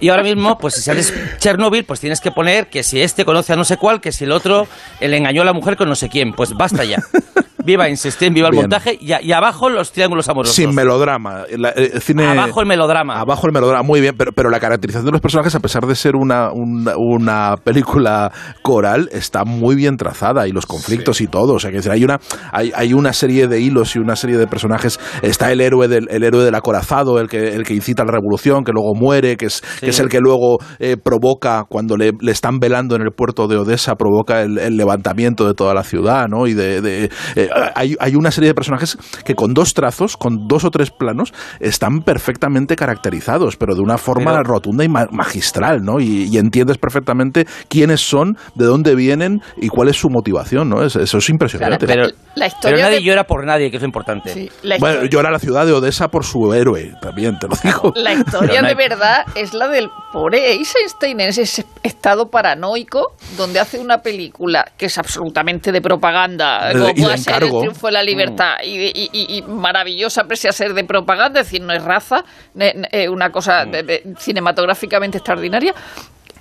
[0.00, 3.52] Y ahora mismo, pues si sales Chernobyl, pues tienes que poner que si este conoce
[3.52, 4.66] a no sé cuál, que si el otro
[5.00, 6.32] le engañó a la mujer con no sé quién.
[6.32, 6.98] Pues basta ya.
[7.68, 8.62] Viva Insisten, viva el Bien.
[8.62, 10.56] montaje y, a- y abajo los triángulos amorosos.
[10.56, 11.42] Sin melodrama.
[11.58, 13.20] La- eh, el cine, Abajo el melodrama.
[13.20, 15.94] Abajo el melodrama, muy bien, pero, pero la caracterización de los personajes, a pesar de
[15.94, 21.52] ser una, una, una película coral, está muy bien trazada y los conflictos y todo.
[21.54, 22.18] O sea, que hay una,
[22.52, 24.98] hay, hay una serie de hilos y una serie de personajes.
[25.20, 28.12] Está el héroe del, el héroe del acorazado, el que, el que incita a la
[28.12, 32.12] revolución, que luego muere, que es, que es el que luego eh, provoca, cuando le,
[32.18, 35.82] le están velando en el puerto de Odessa, provoca el, el levantamiento de toda la
[35.84, 36.46] ciudad, ¿no?
[36.46, 40.46] Y de, de- eh, hay, hay una serie de personajes que con dos trazos, con
[40.48, 45.06] dos o tres planos, están perfectamente caracterizados, pero de una forma Pero- rotunda y ma-
[45.10, 46.00] magistral, ¿no?
[46.00, 50.82] Y, y entiendes perfectamente quiénes son, de dónde vienen y cuál es su motivación, ¿no?
[50.82, 51.86] Es- eso es impresionante.
[51.86, 54.32] Pero, La historia pero nadie de- llora por nadie, que es lo importante.
[54.32, 57.92] Sí, la, bueno, llora la ciudad de Odessa por su héroe, también te lo digo.
[57.96, 63.78] la historia de verdad es la del pobre Eisenstein en ese estado paranoico donde hace
[63.78, 67.92] una película que es absolutamente de propaganda, De- como y de ser El triunfo de
[67.92, 71.72] la libertad, y, y- y- y maravillosa pese a ser de propaganda, es decir, no
[71.72, 72.24] es raza,
[72.54, 75.74] ne- ne- eh, una cosa de- de- cinematográficamente extraordinaria,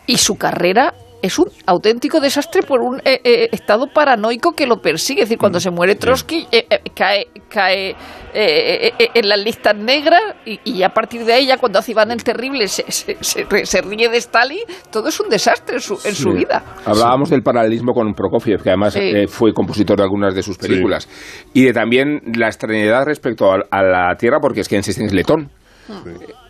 [0.05, 4.77] y su carrera es un auténtico desastre por un eh, eh, estado paranoico que lo
[4.81, 5.23] persigue.
[5.23, 7.89] Es decir, cuando se muere Trotsky, eh, eh, cae, cae
[8.33, 11.91] eh, eh, en las listas negras y, y a partir de ahí, ya cuando hace
[11.91, 14.59] Iván el Terrible se, se, se- se ríe de Stalin,
[14.91, 16.63] todo es un desastre en su, en su vida.
[16.85, 18.99] Hablábamos del paralelismo con Prokofiev, que además Sí.
[19.01, 21.09] eh, fue compositor de algunas de sus películas.
[21.53, 25.13] Y de también la extrañedad respecto a, a la Tierra, porque es que Einstein es
[25.13, 25.49] letón.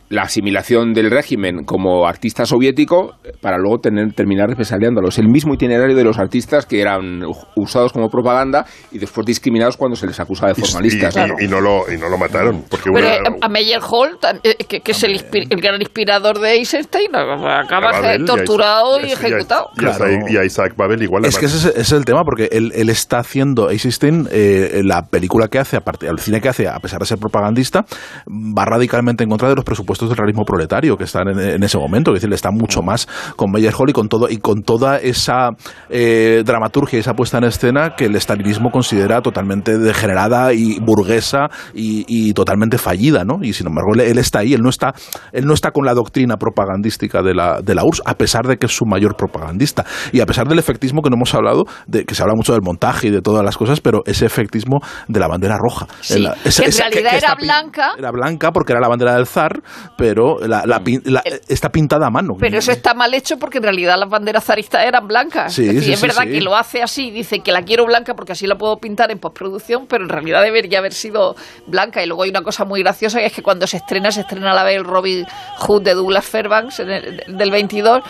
[0.10, 5.10] La asimilación del régimen como artista soviético para luego tener, terminar represaliándolo.
[5.10, 7.24] Es el mismo itinerario de los artistas que eran
[7.56, 11.16] usados como propaganda y después discriminados cuando se les acusa de Y, formalistas.
[11.40, 12.64] y- y no lo, y no lo mataron.
[12.70, 15.22] Porque Pero una- eh, a Meyerhold, tan- eh, que, que es el,
[15.60, 19.72] gran inspirador de Eisenstein, acaba Babel, torturado y, ejecutado.
[19.76, 20.26] Y a, Isaac- Claro.
[20.30, 21.26] y a Isaac Babel igual.
[21.26, 21.60] Es que mataron.
[21.60, 25.50] ese es, ese es el tema, porque él, él está haciendo, Eisenstein, eh, la película
[25.50, 27.86] que hace, aparte, el cine que hace, a pesar de ser propagandista,
[28.28, 31.78] va radicalmente en contra de los presupuestos del realismo proletario que están en, en ese
[31.78, 32.12] momento.
[32.14, 35.50] Es decir, está mucho más con Meyerhold y con todo y con toda esa
[35.90, 41.48] eh, dramaturgia y esa puesta en escena que el estalinismo considera totalmente degenerada y burguesa
[41.74, 43.40] y, y totalmente fallida, ¿no?
[43.42, 44.94] Y sin embargo, él, él está ahí, él no está,
[45.32, 48.58] él no está con la doctrina propagandística de la, de la URSS, a pesar de
[48.58, 49.86] que es su mayor propagandista.
[50.12, 52.62] Y a pesar del efectismo que no hemos hablado, de que se habla mucho del
[52.62, 55.88] montaje y de todas las cosas, pero ese efectismo de la bandera roja.
[56.02, 57.92] Sí, la- que en realidad era blanca.
[57.98, 59.62] Era blanca porque era la bandera del zar,
[59.96, 62.36] pero la, la la- está pintada a mano.
[62.40, 65.54] Pero eso está mal hecho porque en realidad las banderas zaristas eran blancas.
[65.54, 66.32] Sí, es decir, sí, es sí, verdad sí.
[66.32, 69.20] que lo hace así, dice que la quiero blanca porque así la puedo pintar en
[69.20, 71.36] postproducción, pero en realidad debería haber sido
[71.68, 72.04] blanca.
[72.04, 74.52] Y luego hay una cosa muy graciosa que es que cuando se estrena, se estrena
[74.52, 75.26] a la vez el Robin
[75.60, 78.02] Hood de Douglas Fairbanks en el- del 22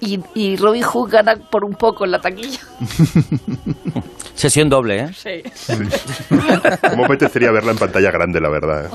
[0.00, 2.60] y, y Robin Hood gana por un poco en la taquilla.
[4.34, 5.08] Sesión doble, ¿eh?
[5.14, 5.42] Sí.
[6.90, 8.86] ¿Cómo apetecería verla en pantalla grande, la verdad?
[8.86, 8.88] eh?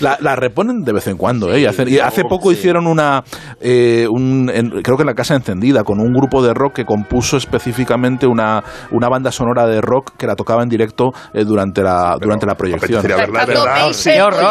[0.00, 1.60] La, la reponen de vez en cuando, ¿eh?
[1.60, 3.22] Y hace, y hace poco hicieron una,
[3.60, 6.84] eh, un, en- creo que en la Casa Encendida, con un grupo de rock que
[6.84, 11.82] compuso específicamente una, una banda sonora de rock que la tocaba en directo eh, durante,
[11.82, 12.98] la, durante la proyección.
[13.00, 13.90] apetecería verla, Cuando ¿verdad?
[14.04, 14.48] Qué horror.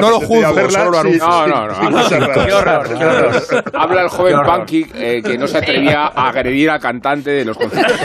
[0.00, 1.26] No, lo juzgo, verla, solo lo anuncio.
[1.26, 1.50] No, sí.
[1.50, 1.74] no, no.
[1.74, 2.46] Sí, cosas raras.
[2.46, 3.42] Qué horror, qué horror.
[3.74, 7.56] Habla el joven punky eh, que no se atrevía a agredir al cantante de los
[7.56, 7.96] conciertos.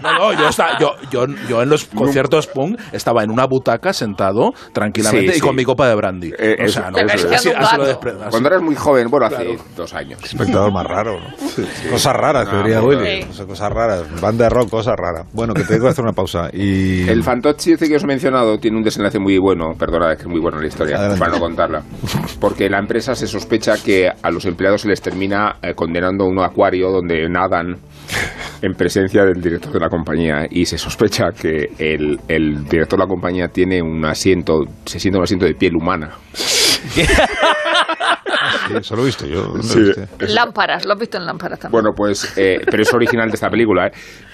[0.00, 3.92] No, no, yo, esta- yo, yo, yo en los conciertos punk estaba en una butaca
[3.92, 6.32] sentado tranquilamente Sí, y con mi copa de brandy.
[6.38, 7.32] Eh, o eso- sea, no, eso así, es.
[7.32, 7.84] así, así lo Gato.
[7.84, 8.20] desprendo.
[8.22, 8.30] así.
[8.30, 10.18] Cuando eras muy joven, bueno, hace dos años.
[10.24, 11.90] espectador más raro, ¿no?
[11.90, 12.80] Cosas raras, que diría.
[12.82, 13.22] Willy.
[13.22, 13.28] Sí.
[13.30, 14.20] O sea, Cosas raras.
[14.20, 15.26] Banda de rock, cosas raras.
[15.32, 16.48] Bueno, que tengo que hacer una pausa.
[16.52, 17.08] Y...
[17.08, 20.22] El Fantocci este que os he mencionado tiene un desenlace muy bueno, perdona, es que
[20.22, 21.18] es muy buena la historia, Adelante.
[21.20, 21.82] para no contarla.
[22.40, 26.28] Porque la empresa se sospecha que a los empleados se les termina eh, condenando a
[26.28, 27.76] un acuario donde nadan
[28.62, 33.04] en presencia del director de la compañía y se sospecha que el, el director de
[33.04, 36.10] la compañía tiene un asiento, se siente un asiento de piel humana.
[38.68, 39.42] Sí, eso lo he visto yo.
[39.44, 39.78] ¿dónde Sí.
[39.78, 40.08] lo viste?
[40.28, 41.72] Lámparas, lo has visto en lámparas también.
[41.82, 43.92] Bueno, pues, eh, pero es original de esta película, ¿eh?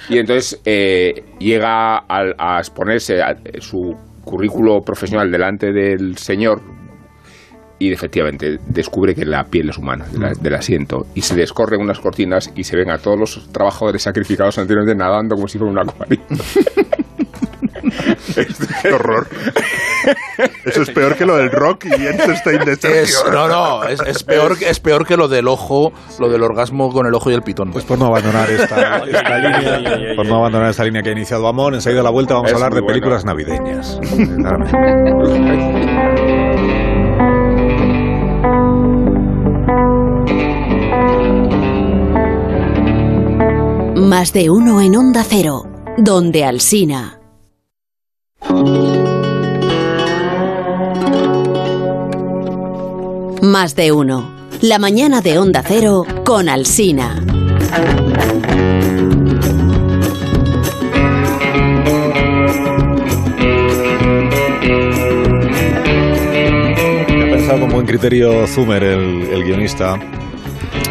[0.09, 6.61] Y entonces eh, llega al- a, exponerse a- su currículo profesional delante del señor
[7.79, 11.81] y efectivamente descubre que la piel es humana de la- del asiento y se descorren
[11.81, 15.73] unas cortinas y se ven a todos los trabajadores sacrificados anteriormente nadando como si fuera
[15.73, 16.19] un acuario.
[18.83, 19.27] Qué horror.
[20.65, 23.03] Eso es peor que lo del rock y Einstein de Sergio.
[23.03, 26.93] Es- no, no, es, es peor, es peor que lo del ojo, lo del orgasmo
[26.93, 27.71] con el ojo y el pitón.
[27.73, 31.47] Pues por no abandonar esta, esta línea, por no abandonar esta línea que ha iniciado
[31.49, 33.99] Amón, enseguida a la vuelta vamos a hablar de películas navideñas.
[44.09, 45.69] Más de uno en Onda Cero,
[45.99, 47.21] donde Alsina.
[53.43, 54.31] Más de uno.
[54.63, 57.23] La mañana de Onda Cero con Alsina.
[67.11, 69.99] Ha pensado con buen criterio Zumer, el, el guionista,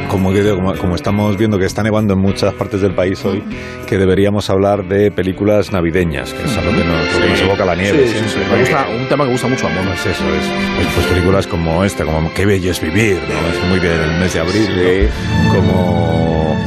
[0.10, 3.44] como, como, como estamos viendo que está nevando en muchas partes del país hoy,
[3.86, 7.42] que deberíamos hablar de películas navideñas, que es a lo que nos, lo que nos
[7.42, 8.08] evoca la nieve.
[8.08, 8.40] Sí, sí, siempre, sí.
[8.50, 8.54] ¿no?
[8.54, 9.90] Me gusta, un tema que gusta mucho a Mono.
[9.92, 10.46] Pues eso es.
[10.76, 13.50] Pues, pues películas como esta, como Qué bello es vivir, ¿no?
[13.50, 15.10] Es muy del mes de abril,
[15.50, 15.54] ¿no?
[15.56, 16.58] Como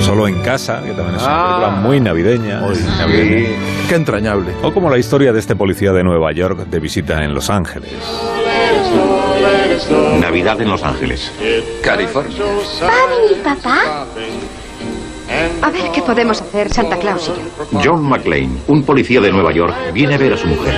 [0.00, 1.56] Solo en casa, que también es una Ah.
[1.58, 2.60] película muy navideña.
[2.60, 3.48] navideña.
[3.88, 4.52] Qué entrañable.
[4.62, 7.90] O como la historia de este policía de Nueva York de visita en Los Ángeles.
[10.20, 11.30] Navidad en Los Ángeles.
[11.82, 12.36] California.
[12.82, 14.06] ¿Va a venir papá?
[15.62, 17.30] A ver qué podemos hacer, Santa Claus
[17.70, 17.92] y yo.
[17.92, 20.74] John McClane, un policía de Nueva York, viene a ver a su mujer.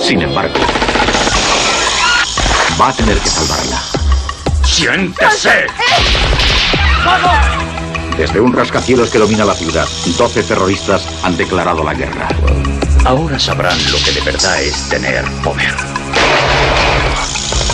[0.00, 0.58] Sin embargo,
[2.80, 3.82] va a tener que salvarla.
[4.64, 5.66] ¡Siéntese!
[8.16, 12.28] Desde un rascacielos que domina la ciudad, 12 terroristas han declarado la guerra.
[13.04, 15.74] Ahora sabrán lo que de verdad es tener poder.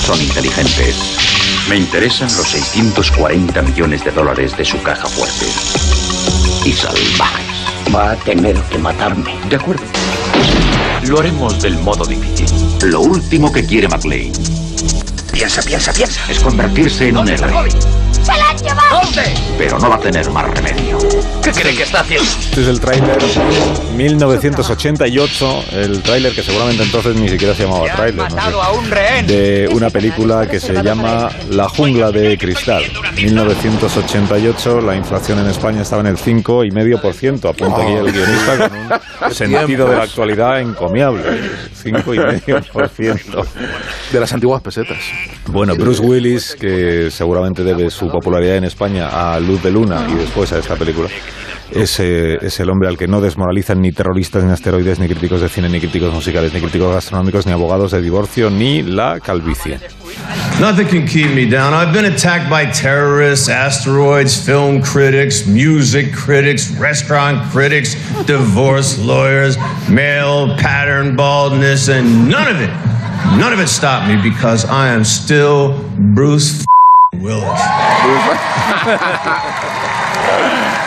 [0.07, 0.97] Son inteligentes.
[1.69, 5.47] Me interesan los 640 millones de dólares de su caja fuerte.
[6.69, 7.95] Y salvajes.
[7.95, 9.35] Va a tener que matarme.
[9.49, 9.83] De acuerdo.
[11.09, 12.47] Lo haremos del modo difícil.
[12.91, 14.33] Lo último que quiere McLean.
[15.35, 16.21] Piensa, piensa, piensa.
[16.31, 17.69] Es convertirse en un héroe.
[18.13, 19.01] ¡Se la han llevado!
[19.59, 20.97] Pero no va a tener más remedio.
[21.43, 22.25] ¿Qué cree que está haciendo?
[22.25, 23.19] Este es el tráiler
[23.97, 29.91] 1988, el tráiler que seguramente entonces ni siquiera se llamaba tráiler, no sé, de una
[29.91, 32.85] película que se llama La jungla de cristal.
[33.17, 39.35] 1988, la inflación en España estaba en el 5,5%, apunta aquí el guionista con un
[39.35, 41.23] sentido de la actualidad encomiable.
[41.85, 43.45] 5,5%.
[44.13, 44.99] De las antiguas pesetas.
[45.47, 50.15] Bueno, Bruce Willis, que seguramente debe su popularidad en España a Luz de Luna y
[50.15, 51.09] después a esta película,
[51.71, 55.41] es, eh, es el hombre al que no desmoralizan ni terroristas, ni asteroides, ni críticos
[55.41, 59.79] de cine, ni críticos musicales, ni críticos gastronómicos, ni abogados de divorcio, ni la calvicie.
[60.61, 61.75] Nothing can keep me down.
[61.75, 69.57] I've been attacked by terrorists, asteroids, film critics, music critics, restaurant critics, divorce lawyers,
[69.89, 72.71] male pattern baldness, and none of it,
[73.39, 75.83] none of it stopped me because I am still
[76.15, 76.65] Bruce
[77.15, 77.61] Willis.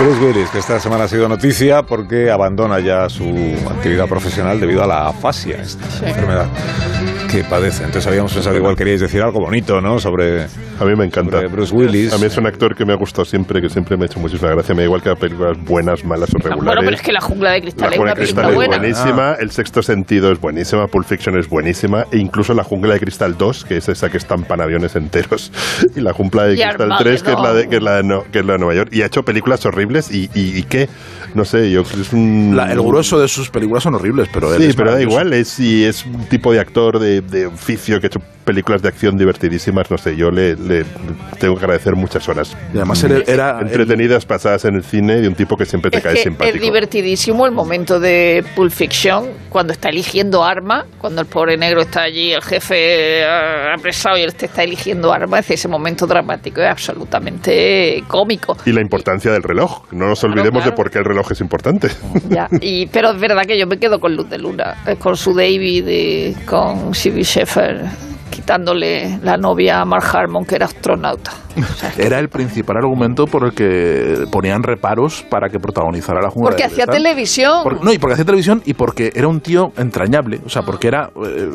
[0.00, 3.24] Bruce Willis, que esta semana ha sido noticia porque abandona ya su
[3.70, 6.46] actividad profesional debido a la afasia, esta enfermedad
[7.30, 7.84] que padece.
[7.84, 10.00] Entonces habíamos pensado igual queríais decir algo bonito, ¿no?
[10.00, 10.46] Sobre,
[10.80, 11.38] A mí me encanta.
[11.46, 12.12] Bruce Willis.
[12.12, 14.18] A mí es un actor que me ha gustado siempre, que siempre me ha hecho
[14.18, 14.74] muchísima gracia.
[14.74, 16.64] Me da igual que haga películas buenas, malas o regulares.
[16.64, 18.78] Bueno, pero es que La Jungla de Cristal La es una película es buena.
[18.78, 23.00] buenísima, El Sexto Sentido es buenísima, Pulp Fiction es buenísima, e incluso La Jungla de
[23.00, 25.52] Cristal 2, que es esa que estampan aviones enteros,
[25.94, 28.02] y La Jungla de Y Cristal 3, que es, la de, que, es la de
[28.02, 28.88] no- que es la de Nueva York.
[28.92, 30.88] Y ha hecho películas horribles y, y, y qué,
[31.34, 32.52] no sé, yo es un...
[32.56, 35.32] La- el grueso de sus películas son horribles, pero él Sí, es pero da igual,
[35.32, 38.88] es, y es un tipo de actor de, de oficio que ha hecho películas de
[38.88, 40.84] acción divertidísimas, no sé, yo le, le
[41.38, 42.56] tengo que agradecer muchas horas.
[42.72, 45.98] Y además era, era- entretenidas pasadas en el cine de un tipo que siempre te
[45.98, 46.56] Es cae que simpático.
[46.56, 51.80] es divertidísimo el momento de Pulp Fiction, cuando está eligiendo arma, cuando el pobre negro
[51.82, 53.24] está allí, el jefe eh,
[53.76, 58.56] apresado y él te está eligiendo arma, es ese momento dramático, es absolutamente cómico.
[58.66, 59.79] Y la importancia del reloj.
[59.92, 61.88] No nos olvidemos de por qué el reloj es importante.
[62.28, 65.16] Ya, y, pero es verdad que yo me quedo con Luz de Luna, eh, con
[65.16, 67.84] su David, y con Phoebe Sheffer,
[68.30, 71.32] quitándole la novia a Mark Harmon, que era astronauta.
[71.98, 76.64] era el principal argumento por el que ponían reparos para que protagonizara la jungla Porque
[76.64, 77.62] hacía televisión.
[77.64, 80.40] Por- no, y porque hacía televisión y porque era un tío entrañable.
[80.46, 81.48] O sea, porque era eh,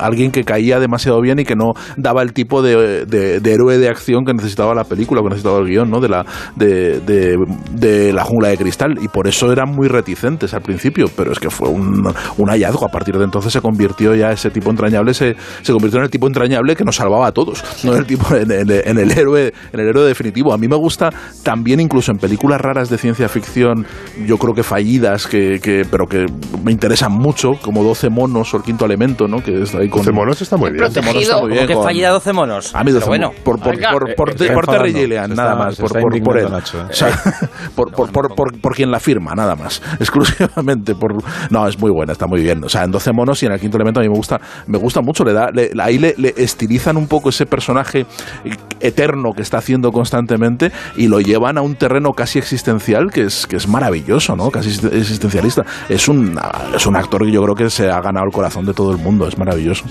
[0.00, 3.78] alguien que caía demasiado bien y que no daba el tipo de, de- de héroe
[3.78, 6.00] de acción que necesitaba la película, que necesitaba el guion, ¿no?
[6.00, 6.24] De la,
[6.56, 7.36] de, de-
[7.72, 8.94] de la jungla de cristal.
[9.02, 11.06] Y por eso eran muy reticentes al principio.
[11.16, 12.06] Pero es que fue un,
[12.38, 12.86] un hallazgo.
[12.86, 16.10] A partir de entonces se convirtió ya ese tipo entrañable, se, se convirtió en el
[16.10, 17.62] tipo entrañable que nos salvaba a todos.
[17.84, 20.52] No en el tipo, en, el- en el héroe en el héroe definitivo.
[20.52, 21.10] A mí me gusta
[21.42, 23.86] también incluso en películas raras de ciencia ficción,
[24.26, 26.26] yo creo que fallidas, que, que- pero que
[26.64, 29.42] me interesan mucho, como 12 monos o el quinto elemento, ¿no?
[29.42, 30.84] Que está ahí con 12 monos está muy bien.
[30.84, 31.66] 12 monos está muy bien.
[31.66, 32.74] que con- fallida 12 monos.
[32.74, 33.32] a mí 12 Pero bueno.
[33.44, 33.90] por, por, Oiga.
[33.92, 36.46] por, por, Eh, está por Terry enfadando, Gilliam, se nada más, por, por, por indignando
[36.46, 36.52] él.
[36.52, 36.84] Nacho, ¿eh?
[36.90, 37.22] O sea,
[37.74, 39.80] por, por, por, por, por quien la firma, nada más.
[40.00, 41.16] Exclusivamente por...
[41.50, 42.62] No, es muy buena, está muy bien.
[42.64, 44.78] O sea, en 12 monos y en el quinto elemento a mí me gusta, me
[44.78, 45.24] gusta mucho.
[45.24, 48.06] Le da, le- ahí le, le estilizan un poco ese personaje
[48.80, 53.46] eterno que está haciendo constantemente y lo llevan a un terreno casi existencial que es,
[53.46, 54.50] que es maravilloso, ¿no?
[54.50, 55.64] Casi existencialista.
[55.88, 56.38] Es un,
[56.74, 58.98] es un actor que yo creo que se ha ganado el corazón de todo el
[58.98, 59.26] mundo.
[59.28, 59.84] Es maravilloso.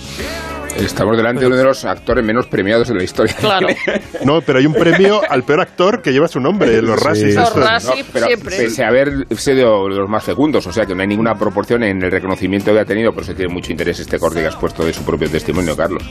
[0.77, 3.35] Estamos delante de uno de los actores menos premiados de la historia.
[3.39, 3.67] Claro.
[4.25, 7.05] No, pero hay un premio al peor actor que lleva su nombre, los Sí.
[7.07, 7.35] Razzies.
[7.35, 7.55] Los.
[7.55, 8.05] Razzies.
[8.11, 8.57] siempre.
[8.57, 11.83] pese a haber sido de los más fecundos, o sea que no hay ninguna proporción
[11.83, 14.55] en el reconocimiento que ha tenido, por eso tiene mucho interés este corte que has
[14.57, 16.03] puesto de su propio testimonio, Carlos.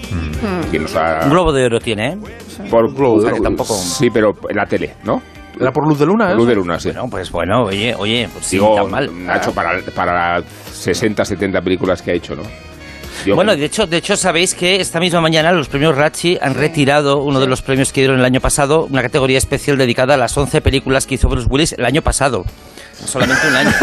[0.70, 2.16] Que nos ha- Un globo de oro tiene, ¿eh?
[2.70, 3.42] por Globo de Oro.
[3.42, 3.74] tampoco.
[3.74, 5.22] Sí, pero en la tele, ¿no?
[5.60, 6.32] ¿Era por Luz de Luna?
[6.32, 6.46] Luz eso?
[6.48, 6.88] de luna, sí.
[6.90, 9.26] Bueno, pues bueno, oye, oye, pues sí, Digo, tan mal.
[9.26, 10.40] Nacho, para, para
[10.72, 12.42] 60, 70 películas que ha hecho, ¿no?
[13.26, 16.54] Yo- Bueno, de hecho, de hecho, sabéis que esta misma mañana los premios Ratchi han
[16.54, 20.16] retirado uno de los premios que dieron el año pasado, una categoría especial dedicada a
[20.16, 22.44] las 11 películas que hizo Bruce Willis el año pasado.
[23.04, 23.70] Solamente un año.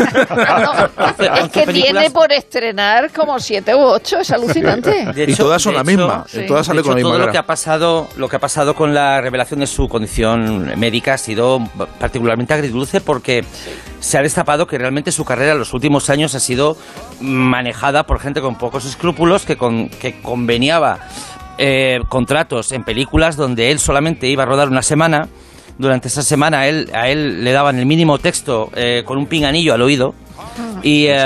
[1.45, 1.93] Es que películas.
[1.93, 5.05] tiene por estrenar como siete u ocho, es alucinante.
[5.13, 6.41] De Y todas son de la misma, sí.
[6.41, 8.35] y todas de salen hecho, con la misma todo lo que ha pasado, lo que
[8.35, 11.59] ha pasado con la revelación de su condición médica ha sido
[11.99, 13.43] particularmente agridulce porque
[13.99, 16.77] se ha destapado que realmente su carrera en los últimos años ha sido
[17.19, 20.99] manejada por gente con pocos escrúpulos que, con, que conveniaba
[21.57, 25.29] eh, contratos en películas donde él solamente iba a rodar una semana.
[25.77, 29.25] Durante esa semana a él, a él le daban el mínimo texto eh, con un
[29.27, 30.13] pinganillo al oído.
[30.83, 31.17] Y, eh,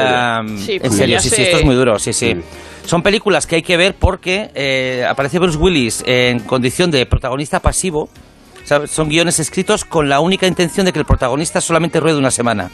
[0.58, 2.36] Sí, en serio, sí, sí, esto es muy duro, sí, sí.
[2.90, 7.60] Son películas que hay que ver porque eh, aparece Bruce Willis en condición de protagonista
[7.60, 8.10] pasivo.
[8.88, 12.72] Son guiones escritos con la única intención de que el protagonista solamente ruede una semana.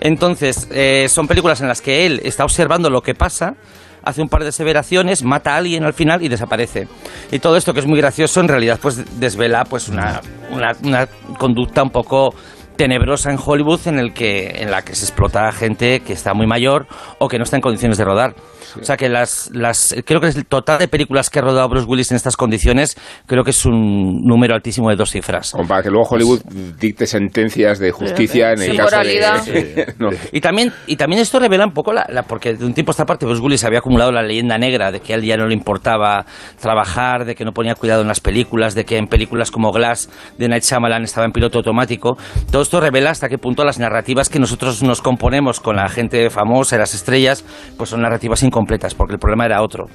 [0.00, 3.54] Entonces, eh, son películas en las que él está observando lo que pasa,
[4.02, 6.88] hace un par de aseveraciones, mata a alguien al final y desaparece.
[7.30, 11.08] Y todo esto, que es muy gracioso, en realidad pues desvela pues una, una, una
[11.38, 12.34] conducta un poco
[12.76, 16.34] tenebrosa en Hollywood en el que en la que se explota a gente que está
[16.34, 16.86] muy mayor
[17.18, 18.34] o que no está en condiciones de rodar.
[18.80, 21.68] O sea que las, las creo que es el total de películas que ha rodado
[21.68, 22.96] Bruce Willis en estas condiciones
[23.26, 25.52] creo que es un número altísimo de dos cifras.
[25.52, 26.40] Como para que luego Hollywood
[26.78, 29.44] dicte sentencias de justicia en el Sí, caso moralidad.
[29.44, 29.94] de...
[29.98, 30.10] no.
[30.32, 32.92] Y también, y también esto revela un poco la, la- porque de un tiempo a
[32.94, 35.46] esta parte Bruce Willis había acumulado la leyenda negra de que a él ya no
[35.46, 36.24] le importaba
[36.60, 40.08] trabajar, de que no ponía cuidado en las películas, de que en películas como Glass
[40.38, 42.16] de Night Shyamalan estaba en piloto automático.
[42.50, 46.30] Todo esto revela hasta qué punto las narrativas que nosotros nos componemos con la gente
[46.30, 47.44] famosa y las estrellas,
[47.76, 49.86] pues son narrativas incompletas, porque el problema era otro.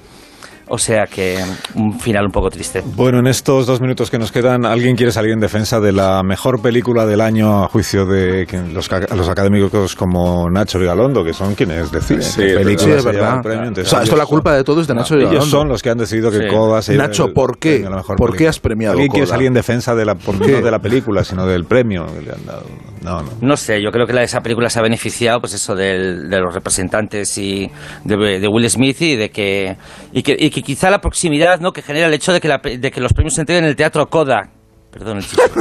[0.69, 1.37] O sea que
[1.75, 2.83] un final un poco triste.
[2.85, 6.23] Bueno, en estos dos minutos que nos quedan, ¿alguien quiere salir en defensa de la
[6.23, 11.31] mejor película del año a juicio de los, ca- los académicos como Nacho Vigalondo, que
[11.33, 13.41] son quienes deciden Sí, qué es película Sí, verdad.
[13.41, 13.61] premio?
[13.61, 15.57] O Entonces, sea, esto ellos la culpa son- de todo es de Nacho Ellos Vigalondo.
[15.57, 16.47] son los que han decidido que Sí.
[16.49, 17.79] Coda se Nacho, el ¿por qué?
[17.79, 19.35] la mejor ¿Por qué has premiado ¿Alguien quiere Coda?
[19.35, 22.31] salir en defensa de la, por- no de la película, sino del premio que le
[22.33, 22.63] han dado?
[23.03, 23.29] No, no.
[23.39, 26.39] No sé, yo creo que la, esa película se ha beneficiado, pues eso, del- de
[26.41, 27.69] los representantes y
[28.03, 29.77] de, de Will Smith y de que
[30.11, 31.71] y, que y que quizá la proximidad, ¿no?
[31.71, 33.69] Que genera el hecho de que, la pe- de que los premios se entreguen en
[33.71, 34.49] el teatro Kodak.
[34.91, 35.43] Perdón, el chiste.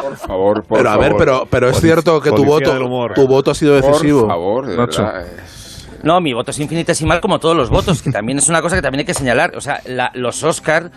[0.00, 2.78] Por favor, por Pero a ver, pero, pero es Policía- cierto que tu voto,
[3.14, 4.20] tu voto ha sido decisivo.
[4.20, 4.76] Por favor, de.
[6.04, 8.82] No, mi voto es infinitesimal como todos los votos, que también es una cosa que
[8.82, 9.56] también hay que señalar.
[9.56, 10.90] O sea, la- los Oscar,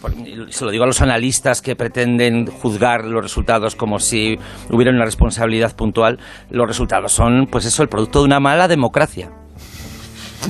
[0.00, 0.12] por-
[0.50, 4.36] se lo digo a los analistas que pretenden juzgar los resultados como si
[4.70, 6.18] hubiera una responsabilidad puntual,
[6.48, 9.30] los resultados son, pues eso, el producto de una mala democracia.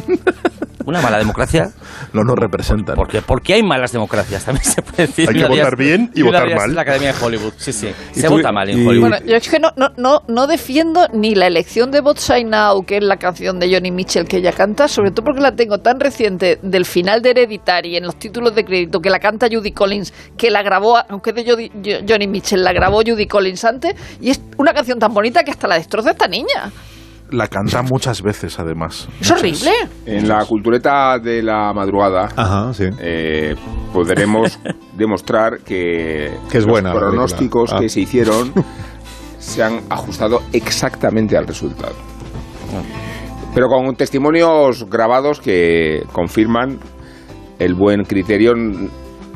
[0.86, 1.70] Una mala democracia.
[2.12, 2.94] No nos representan.
[2.94, 5.28] Porque, porque hay malas democracias, también se puede decir.
[5.28, 6.70] Hay que votar bien y votar mal.
[6.70, 7.88] es la Academia de Hollywood, sí, sí.
[8.14, 9.08] ¿Y Se tú- vota mal en y- Hollywood.
[9.10, 12.48] Bueno, yo es que no, no, no, no defiendo ni la elección de Bot Sign
[12.50, 15.52] Now, que es la canción de Johnny Mitchell que ella canta, sobre todo porque la
[15.56, 19.48] tengo tan reciente del final de Hereditary en los títulos de crédito que la canta
[19.50, 23.64] Judy Collins, que la grabó, aunque es de Jody- Johnny Mitchell, la grabó Judy Collins
[23.64, 26.70] antes, y es una canción tan bonita que hasta la destroza esta niña.
[27.30, 29.08] La canta muchas veces, además.
[29.20, 29.70] Es horrible.
[30.06, 32.84] En la cultureta de la madrugada Ajá, sí.
[33.00, 33.54] eh,
[33.92, 34.58] podremos
[34.96, 37.78] demostrar que Que es los pronósticos Ah.
[37.80, 38.52] que se hicieron
[39.38, 41.94] se han ajustado exactamente al resultado.
[43.54, 46.78] Pero con testimonios grabados que confirman
[47.58, 48.54] el buen criterio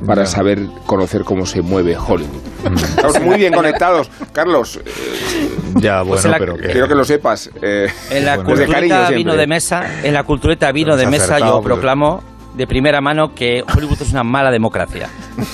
[0.07, 2.41] para saber conocer cómo se mueve Hollywood.
[2.83, 4.11] Estamos muy bien conectados.
[4.33, 5.50] Carlos, eh,
[5.81, 6.69] Ya, bueno, Pues la- pero que...
[6.69, 7.51] quiero que lo sepas.
[7.63, 9.17] eh, En la Bueno, cultureta cariño siempre.
[9.17, 12.23] vino de mesa, en la cultureta vino de mesa, acertado, yo proclamo
[12.55, 15.09] de primera mano que Hollywood es una mala democracia.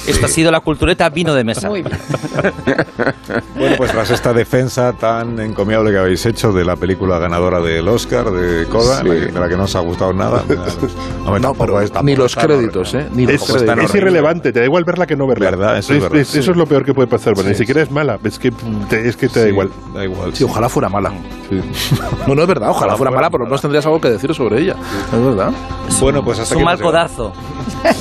[0.06, 1.68] Esto ha sido la cultureta vino de mesa.
[1.68, 1.98] Muy bien.
[3.56, 7.88] Bueno, pues tras esta defensa tan encomiable que habéis hecho de la película ganadora del
[7.88, 9.08] Oscar de Coda, Sí.
[9.08, 10.42] de la que no os ha gustado nada.
[11.40, 12.94] No, pero es- ni los créditos.
[12.94, 13.08] ¿eh?
[13.12, 13.94] Ni los Es, créditos.
[13.94, 15.50] irrelevante, te da igual verla que no verla.
[15.50, 15.78] ¿Verdad?
[15.78, 16.50] Eso es verdad, Eso sí.
[16.50, 17.60] es lo peor que puede pasar, pero ni Sí.
[17.60, 18.50] siquiera es mala, es que
[18.90, 19.70] te, es que te da Sí, igual.
[19.94, 20.34] Da igual.
[20.34, 21.12] Sí, ojalá fuera mala.
[22.26, 24.76] No, no es verdad, ojalá fuera mala, pero no tendrías algo que decir sobre ella.
[25.12, 25.50] Es verdad.
[26.00, 27.32] Bueno, pues hasta Es un mal codazo.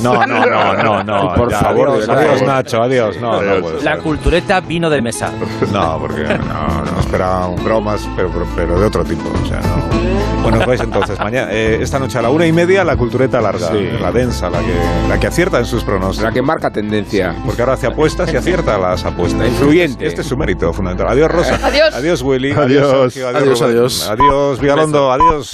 [0.02, 1.34] No, no, no, no, no.
[1.36, 2.32] Por ya, favor, adiós, de verdad.
[2.34, 3.22] adiós, Nacho, adiós.
[3.22, 3.62] No, no Adiós.
[3.62, 5.32] puede La cultureta vino de mesa.
[5.72, 9.24] No, porque no, no esperaba bromas, pero, pero, pero de otro tipo.
[9.44, 10.44] O sea, no.
[10.44, 11.48] Bueno, vais entonces mañana.
[11.52, 13.90] eh, esta noche a la una y media la cultureta larga, Sí.
[14.00, 14.74] la densa, la que,
[15.10, 16.24] la que acierta en sus pronósticos.
[16.24, 17.36] La que marca tendencia.
[17.46, 19.48] Porque ahora hace apuestas y acierta las apuestas.
[19.48, 20.06] Influyente.
[20.06, 21.08] Este es su mérito fundamental.
[21.10, 21.60] Adiós, Rosa.
[21.64, 21.94] Adiós.
[21.96, 22.52] Adiós, Willy.
[22.52, 23.12] Adiós.
[23.14, 23.28] Sergio.
[23.30, 23.76] Adiós, Rubén.
[23.76, 24.10] adiós.
[24.10, 25.12] Adiós, Vigalondo.
[25.12, 25.52] Adiós.